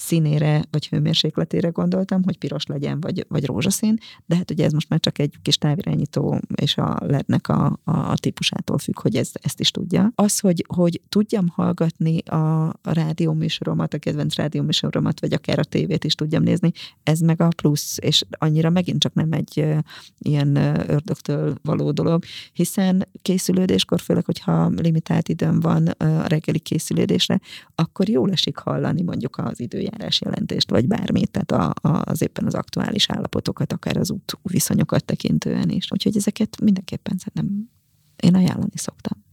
[0.00, 4.88] színére vagy hőmérsékletére gondoltam, hogy piros legyen, vagy, vagy rózsaszín, de hát ugye ez most
[4.88, 9.60] már csak egy kis távirányító és a lednek a, a, típusától függ, hogy ez, ezt
[9.60, 10.12] is tudja.
[10.14, 16.04] Az, hogy, hogy tudjam hallgatni a, a rádióműsoromat, a kedvenc rádióműsoromat, vagy akár a tévét
[16.04, 16.72] is tudjam nézni,
[17.02, 19.74] ez meg a plusz, és annyira megint csak nem egy
[20.18, 20.56] ilyen
[20.90, 27.40] ördögtől való dolog, hiszen készülődéskor, főleg, hogyha limitált időm van a reggeli készülődésre,
[27.74, 32.22] akkor jól esik hallani mondjuk az időjárás időjárás jelentést, vagy bármit, tehát a, a, az
[32.22, 35.92] éppen az aktuális állapotokat, akár az út viszonyokat tekintően is.
[35.92, 37.70] Úgyhogy ezeket mindenképpen szerintem
[38.16, 39.24] én ajánlani szoktam.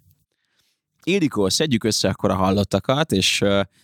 [1.04, 3.44] Ildikó, szedjük össze akkor a hallottakat, és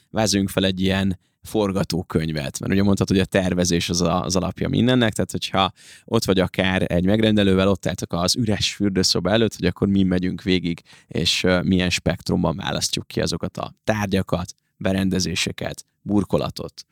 [0.10, 4.70] vázzunk fel egy ilyen forgatókönyvet, mert ugye mondtad, hogy a tervezés az a, az alapja
[4.70, 5.72] mindennek, tehát hogyha
[6.06, 10.42] ott vagy akár egy megrendelővel, ott álltak az üres fürdőszoba előtt, hogy akkor mi megyünk
[10.42, 16.86] végig, és milyen spektrumban választjuk ki azokat a tárgyakat, berendezéseket, burkolatot.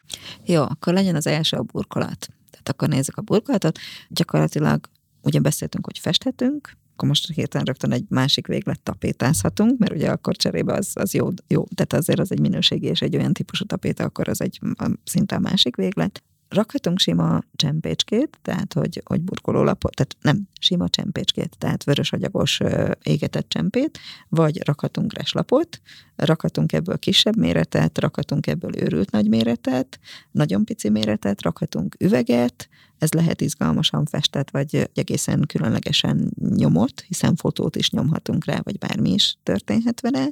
[0.46, 2.28] Jó, akkor legyen az első a burkolat.
[2.50, 3.80] Tehát akkor nézzük a burkolatot.
[4.10, 4.90] Gyakorlatilag
[5.22, 10.36] ugye beszéltünk, hogy festhetünk, akkor most hirtelen rögtön egy másik véglet tapétázhatunk, mert ugye akkor
[10.36, 14.04] cserébe az, az jó, jó, tehát azért az egy minőségi és egy olyan típusú tapéta,
[14.04, 14.60] akkor az egy
[15.04, 21.56] szinte a másik véglet rakhatunk sima csempécskét, tehát hogy, hogy burkolólapot, tehát nem sima csempécskét,
[21.58, 22.60] tehát vörösagyagos
[23.04, 24.00] égetett csempét,
[24.30, 25.82] vagy rakhatunk reslapot,
[26.16, 30.00] rakhatunk ebből kisebb méretet, rakhatunk ebből őrült nagy méretet,
[30.32, 37.76] nagyon pici méretet, rakhatunk üveget, ez lehet izgalmasan festett, vagy egészen különlegesen nyomott, hiszen fotót
[37.76, 40.28] is nyomhatunk rá, vagy bármi is történhet vele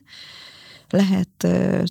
[0.91, 1.47] lehet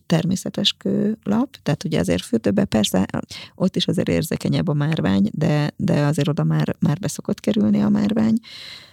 [0.06, 3.06] természetes kőlap, tehát ugye azért fürdőbe persze
[3.54, 7.88] ott is azért érzékenyebb a márvány, de, de azért oda már, már beszokott kerülni a
[7.88, 8.34] márvány.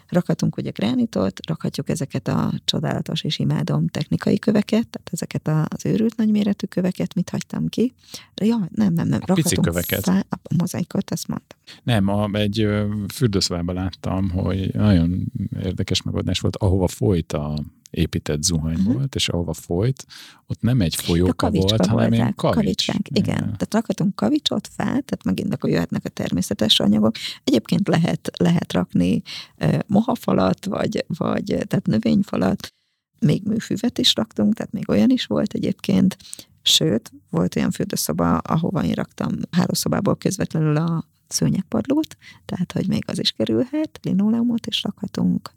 [0.08, 6.18] Rakhatunk ugye gránitot, rakhatjuk ezeket a csodálatos és imádom technikai köveket, tehát ezeket az őrült
[6.18, 7.94] nagyméretű köveket, mit hagytam ki?
[8.42, 9.20] Ja, nem, nem, nem.
[9.26, 10.04] A pici köveket.
[10.04, 11.58] Fá, a mozaikot, azt mondtam.
[11.84, 12.68] Nem, a, egy
[13.14, 15.32] fürdőszobában láttam, hogy nagyon
[15.64, 18.94] érdekes megoldás volt, ahova folyt a épített zuhany uh-huh.
[18.94, 20.06] volt, és ahova folyt,
[20.48, 22.88] ott nem egy folyóka volt, hanem egy kavics.
[22.88, 23.02] Igen.
[23.14, 23.38] igen.
[23.38, 27.16] Tehát rakhatunk kavicsot, fát, tehát megint akkor jöhetnek a természetes anyagok.
[27.44, 29.22] Egyébként lehet, lehet rakni
[29.56, 32.74] eh, mohafalat, vagy, vagy tehát növényfalat,
[33.20, 36.18] még műfüvet is raktunk, tehát még olyan is volt egyébként.
[36.62, 43.20] Sőt, volt olyan fürdőszoba, ahova én raktam hálószobából közvetlenül a szőnyegpadlót, tehát hogy még az
[43.20, 45.54] is kerülhet, linoleumot is rakhatunk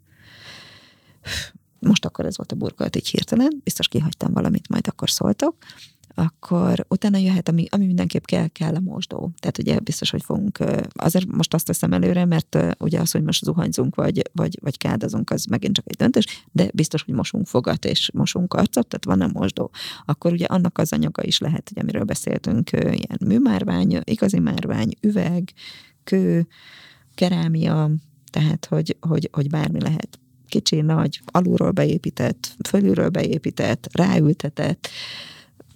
[1.89, 5.55] most akkor ez volt a burkolat így hirtelen, biztos kihagytam valamit, majd akkor szóltok,
[6.19, 9.31] akkor utána jöhet, ami, ami mindenképp kell, kell a mosdó.
[9.39, 10.59] Tehát ugye biztos, hogy fogunk,
[10.93, 15.29] azért most azt teszem előre, mert ugye az, hogy most zuhanyzunk, vagy, vagy, vagy kádazunk,
[15.29, 19.29] az megint csak egy döntés, de biztos, hogy mosunk fogat, és mosunk arcot, tehát van
[19.29, 19.71] a mosdó.
[20.05, 25.51] Akkor ugye annak az anyaga is lehet, ugye, amiről beszéltünk, ilyen műmárvány, igazi márvány, üveg,
[26.03, 26.47] kő,
[27.15, 27.89] kerámia,
[28.31, 30.19] tehát, hogy, hogy, hogy bármi lehet
[30.49, 34.89] kicsi, nagy, alulról beépített, fölülről beépített, ráültetett,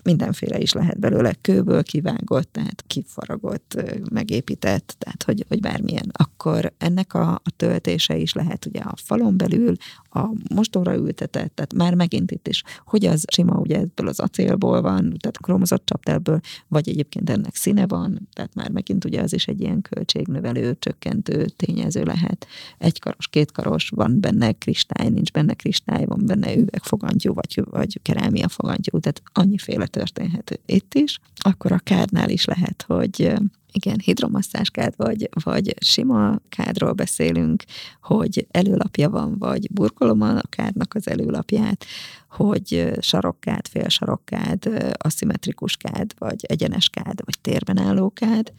[0.03, 6.11] mindenféle is lehet belőle, kőből kivágott, tehát kifaragott, megépített, tehát hogy, hogy bármilyen.
[6.11, 9.75] Akkor ennek a, a töltése is lehet ugye a falon belül,
[10.13, 14.81] a mostóra ültetett, tehát már megint itt is, hogy az sima ugye ebből az acélból
[14.81, 19.47] van, tehát kromozott csaptelből, vagy egyébként ennek színe van, tehát már megint ugye az is
[19.47, 22.47] egy ilyen költségnövelő, csökkentő tényező lehet.
[22.77, 27.99] Egy karos, két karos, van benne kristály, nincs benne kristály, van benne üvegfogantyú, vagy, vagy
[28.01, 31.19] kerámia fogantyú, tehát annyiféle történhet itt is.
[31.35, 33.33] Akkor a kádnál is lehet, hogy
[33.73, 37.63] igen, hidromasszáskád, vagy, vagy sima kádról beszélünk,
[38.01, 41.85] hogy előlapja van, vagy burkolom a kádnak az előlapját,
[42.29, 48.53] hogy sarokkád, félsarokkád, aszimmetrikus kád, vagy egyenes kád, vagy térben álló kád.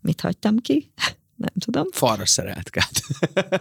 [0.00, 0.90] Mit hagytam ki?
[1.40, 1.86] Nem tudom.
[1.90, 2.90] Falra szerelt kád.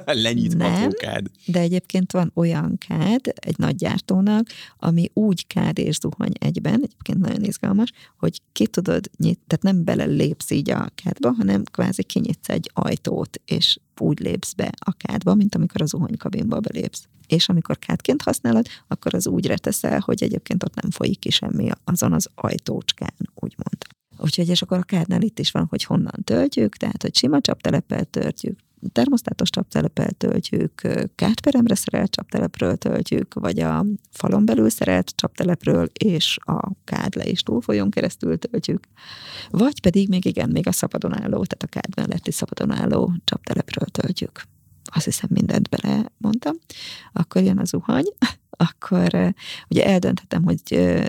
[0.24, 1.28] Lenyitható kád.
[1.46, 7.20] De egyébként van olyan kád egy nagy gyártónak, ami úgy kád és zuhany egyben, egyébként
[7.20, 12.04] nagyon izgalmas, hogy ki tudod nyit, tehát nem bele lépsz így a kádba, hanem kvázi
[12.04, 17.04] kinyitsz egy ajtót, és úgy lépsz be a kádba, mint amikor a zuhanykabinba belépsz.
[17.28, 21.70] És amikor kádként használod, akkor az úgy reteszel, hogy egyébként ott nem folyik ki semmi
[21.84, 23.14] azon az ajtócskán.
[24.22, 28.04] Úgyhogy és akkor a kádnál itt is van, hogy honnan töltjük, tehát hogy sima csapteleppel
[28.04, 28.60] töltjük,
[28.92, 30.82] termosztátos csaptelepel töltjük,
[31.16, 37.90] kártperemre szerelt csaptelepről töltjük, vagy a falon belül szerelt csaptelepről, és a kádle és túlfolyón
[37.90, 38.84] keresztül töltjük,
[39.50, 43.88] vagy pedig még igen, még a szabadon álló, tehát a kád melletti szabadon álló csaptelepről
[43.88, 44.42] töltjük.
[44.84, 46.54] Azt hiszem mindent bele mondtam.
[47.14, 48.14] Akkor jön a zuhany,
[48.60, 49.34] akkor
[49.70, 50.62] ugye eldönthetem, hogy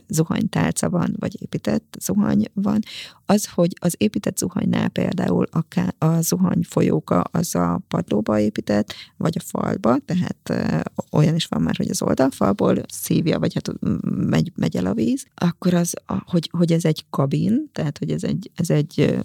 [0.08, 2.78] zuhanytálca van, vagy épített zuhany van.
[3.26, 9.36] Az, hogy az épített zuhanynál például a, a zuhany folyóka az a padlóba épített, vagy
[9.38, 10.52] a falba, tehát
[11.12, 13.72] olyan is van már, hogy az oldalfalból szívja, vagy hát
[14.04, 15.94] megy, megy el a víz, akkor az,
[16.24, 19.20] hogy, hogy ez egy kabin, tehát hogy ez egy, ez egy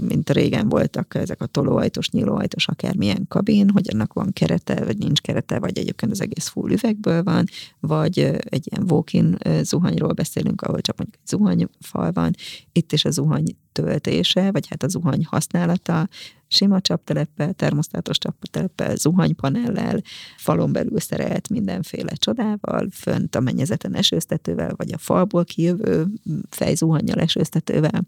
[0.00, 5.20] mint régen voltak ezek a tolóajtos, nyílóajtos, akármilyen kabin, hogy annak van kerete, vagy nincs
[5.20, 7.44] kerete, vagy egyébként az egész full üvegből van,
[7.80, 12.34] vagy egy ilyen walk-in zuhanyról beszélünk, ahol csak mondjuk egy zuhanyfal van,
[12.72, 16.08] itt is a zuhany töltése, vagy hát a zuhany használata,
[16.48, 20.02] sima csapteleppel, termosztátos csapteleppel, zuhanypanellel,
[20.36, 26.06] falon belül szerelt mindenféle csodával, fönt a mennyezeten esőztetővel, vagy a falból kijövő
[26.48, 28.06] fejzuhannyal esőztetővel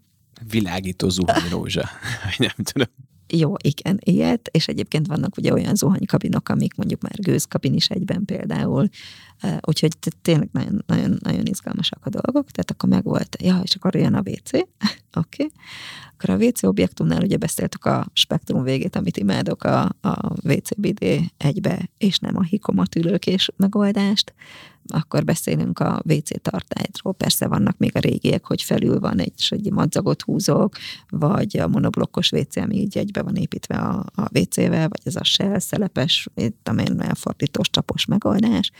[0.49, 1.89] világító zuhanyrózsa.
[2.37, 2.87] nem tudom.
[3.27, 8.25] Jó, igen, ilyet, és egyébként vannak ugye olyan zuhanykabinok, amik mondjuk már gőzkabin is egyben
[8.25, 8.87] például,
[9.61, 13.95] úgyhogy tényleg nagyon, nagyon, nagyon izgalmasak a dolgok, tehát akkor meg volt, ja, és akkor
[13.95, 14.67] jön a WC, oké,
[15.13, 15.51] okay.
[16.23, 21.05] Akkor a WC objektumnál ugye beszéltük a spektrum végét, amit imádok, a, a WCBD
[21.37, 24.33] egybe, és nem a hikomatülőkés megoldást,
[24.87, 27.13] akkor beszélünk a WC tartályról.
[27.13, 30.75] Persze vannak még a régiek, hogy felül van egy, és egy madzagot húzok,
[31.09, 35.23] vagy a monoblokkos WC, ami így egybe van építve a, a WC-vel, vagy ez a
[35.23, 38.71] shell szelepes, itt amilyen elfordítós csapos megoldás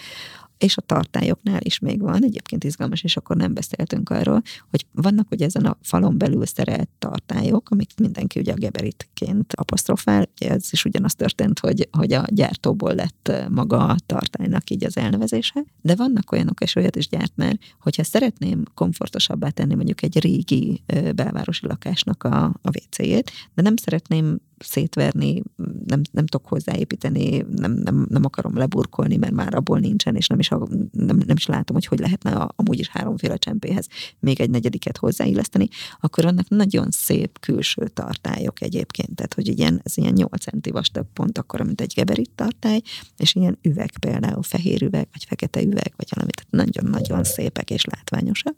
[0.64, 5.32] és a tartályoknál is még van, egyébként izgalmas, és akkor nem beszéltünk arról, hogy vannak
[5.32, 10.86] ugye ezen a falon belül szerelt tartályok, amik mindenki ugye a geberitként apostrofál, ez is
[10.86, 16.32] ugyanaz történt, hogy, hogy a gyártóból lett maga a tartálynak így az elnevezése, de vannak
[16.32, 20.84] olyanok, és olyat is gyárt már, hogyha szeretném komfortosabbá tenni mondjuk egy régi
[21.16, 25.44] belvárosi lakásnak a, a WC-jét, de nem szeretném szétverni,
[25.86, 30.40] nem, nem tudok hozzáépíteni, nem, nem, nem akarom leburkolni, mert már abból nincsen, és nem
[30.40, 33.88] is, nem, nem is látom, hogy hogy lehetne a, amúgy is háromféle csempéhez
[34.20, 35.68] még egy negyediket hozzáilleszteni,
[36.00, 41.06] akkor annak nagyon szép külső tartályok egyébként, tehát hogy ilyen, ez ilyen 8 centi vastag
[41.14, 42.82] pont akkor, mint egy geberit tartály,
[43.18, 47.86] és ilyen üveg például, fehér üveg, vagy fekete üveg, vagy valami, tehát nagyon-nagyon szépek és
[47.86, 48.56] látványosak.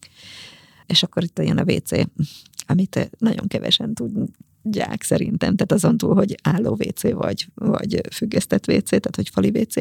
[0.85, 1.91] És akkor itt jön a WC,
[2.65, 4.11] amit nagyon kevesen tud,
[4.69, 9.49] gyák szerintem, tehát azon túl, hogy álló WC vagy, vagy függesztett WC, tehát hogy fali
[9.49, 9.75] WC,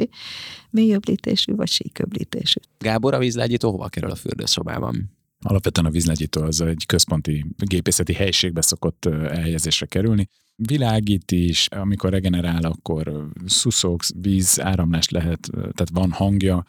[0.70, 2.61] mélyöblítésű vagy síköblítésű.
[2.78, 5.11] Gábor, a vízlegyító hova kerül a fürdőszobában?
[5.41, 10.28] Alapvetően a vízlegyító az egy központi gépészeti helyiségbe szokott elhelyezésre kerülni.
[10.57, 16.64] Világít is, amikor regenerál, akkor szuszog, víz, áramlást lehet, tehát van hangja,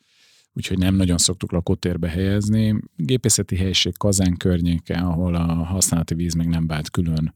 [0.55, 2.81] úgyhogy nem nagyon szoktuk lakótérbe helyezni.
[2.95, 7.33] Gépészeti helység Kazán környéke, ahol a használati víz még nem vált külön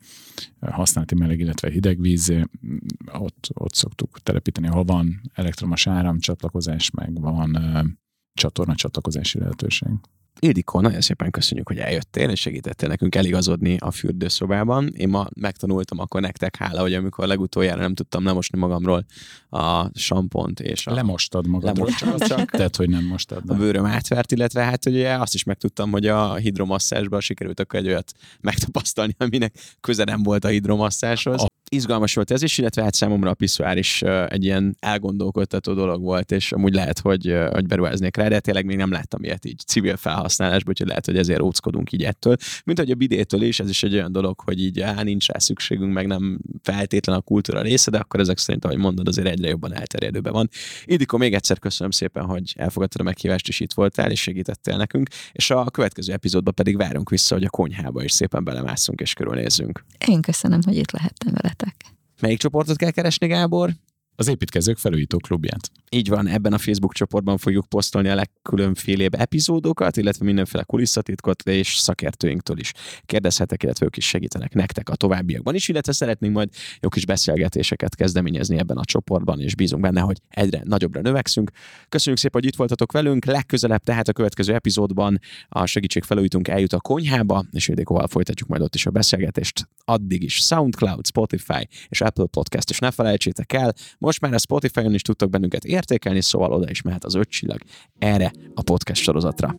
[0.60, 2.34] használati meleg, illetve hideg víz,
[3.14, 7.58] ott, ott szoktuk telepíteni, ahol van elektromos áramcsatlakozás, meg van
[8.34, 9.90] csatorna csatlakozási lehetőség.
[10.40, 14.92] Ildikó, nagyon szépen köszönjük, hogy eljöttél, és segítettél nekünk eligazodni a fürdőszobában.
[14.98, 19.06] Én ma megtanultam akkor nektek, hála, hogy amikor legutoljára nem tudtam lemosni magamról
[19.50, 20.94] a sampont és a...
[20.94, 21.78] Lemostad magad.
[21.78, 22.50] Lemostad csak.
[22.50, 23.44] Tehát, hogy nem mostad.
[23.44, 23.54] De.
[23.54, 27.88] A bőröm átvert, illetve hát ugye azt is megtudtam, hogy a hidromasszásban sikerült akkor egy
[27.88, 28.12] olyat
[28.42, 31.42] megtapasztalni, aminek köze nem volt a hidromasszáshoz.
[31.42, 36.02] A izgalmas volt ez is, illetve hát számomra a piszoár is egy ilyen elgondolkodtató dolog
[36.02, 39.60] volt, és amúgy lehet, hogy, hogy beruháznék rá, de tényleg még nem láttam ilyet így
[39.66, 39.98] civil
[40.30, 42.36] felhasználásban, úgyhogy lehet, hogy ezért óckodunk így ettől.
[42.64, 45.40] Mint hogy a bidétől is, ez is egy olyan dolog, hogy így á, nincs rá
[45.40, 49.50] szükségünk, meg nem feltétlen a kultúra része, de akkor ezek szerint, ahogy mondod, azért egyre
[49.50, 50.50] jobban elterjedőben van.
[50.86, 55.10] Idiko, még egyszer köszönöm szépen, hogy elfogadtad a meghívást, és itt voltál, és segítettél nekünk,
[55.32, 59.86] és a következő epizódban pedig várunk vissza, hogy a konyhába is szépen belemászunk és körülnézzünk.
[60.08, 61.76] Én köszönöm, hogy itt lehettem veletek.
[62.22, 63.72] Melyik csoportot kell keresni, Gábor?
[64.20, 65.72] Az építkezők felújító klubját.
[65.90, 71.78] Így van, ebben a Facebook csoportban fogjuk posztolni a legkülönfélébb epizódokat, illetve mindenféle kulisszatitkot és
[71.78, 72.74] szakértőinktől is
[73.06, 76.50] kérdezhetek, illetve ők is segítenek nektek a továbbiakban is, illetve szeretnénk majd
[76.82, 81.52] jó kis beszélgetéseket kezdeményezni ebben a csoportban, és bízunk benne, hogy egyre nagyobbra növekszünk.
[81.90, 86.74] Köszönjük szépen, hogy itt voltatok velünk, legközelebb tehát a következő epizódban a segítség felújítunk eljut
[86.74, 89.70] a konyhába, és Ildikóval folytatjuk majd ott is a beszélgetést.
[89.86, 93.74] Addig is SoundCloud, Spotify és Apple Podcast, és ne felejtsétek el,
[94.10, 97.60] most már a Spotify-on is tudtok bennünket értékelni, szóval oda is mehet az öt csillag
[98.00, 99.56] erre a podcast sorozatra.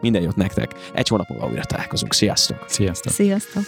[0.00, 0.74] Minden jót nektek.
[0.94, 2.12] Egy hónap múlva újra találkozunk.
[2.12, 2.64] Sziasztok!
[2.68, 3.12] Sziasztok!
[3.12, 3.64] Sziasztok!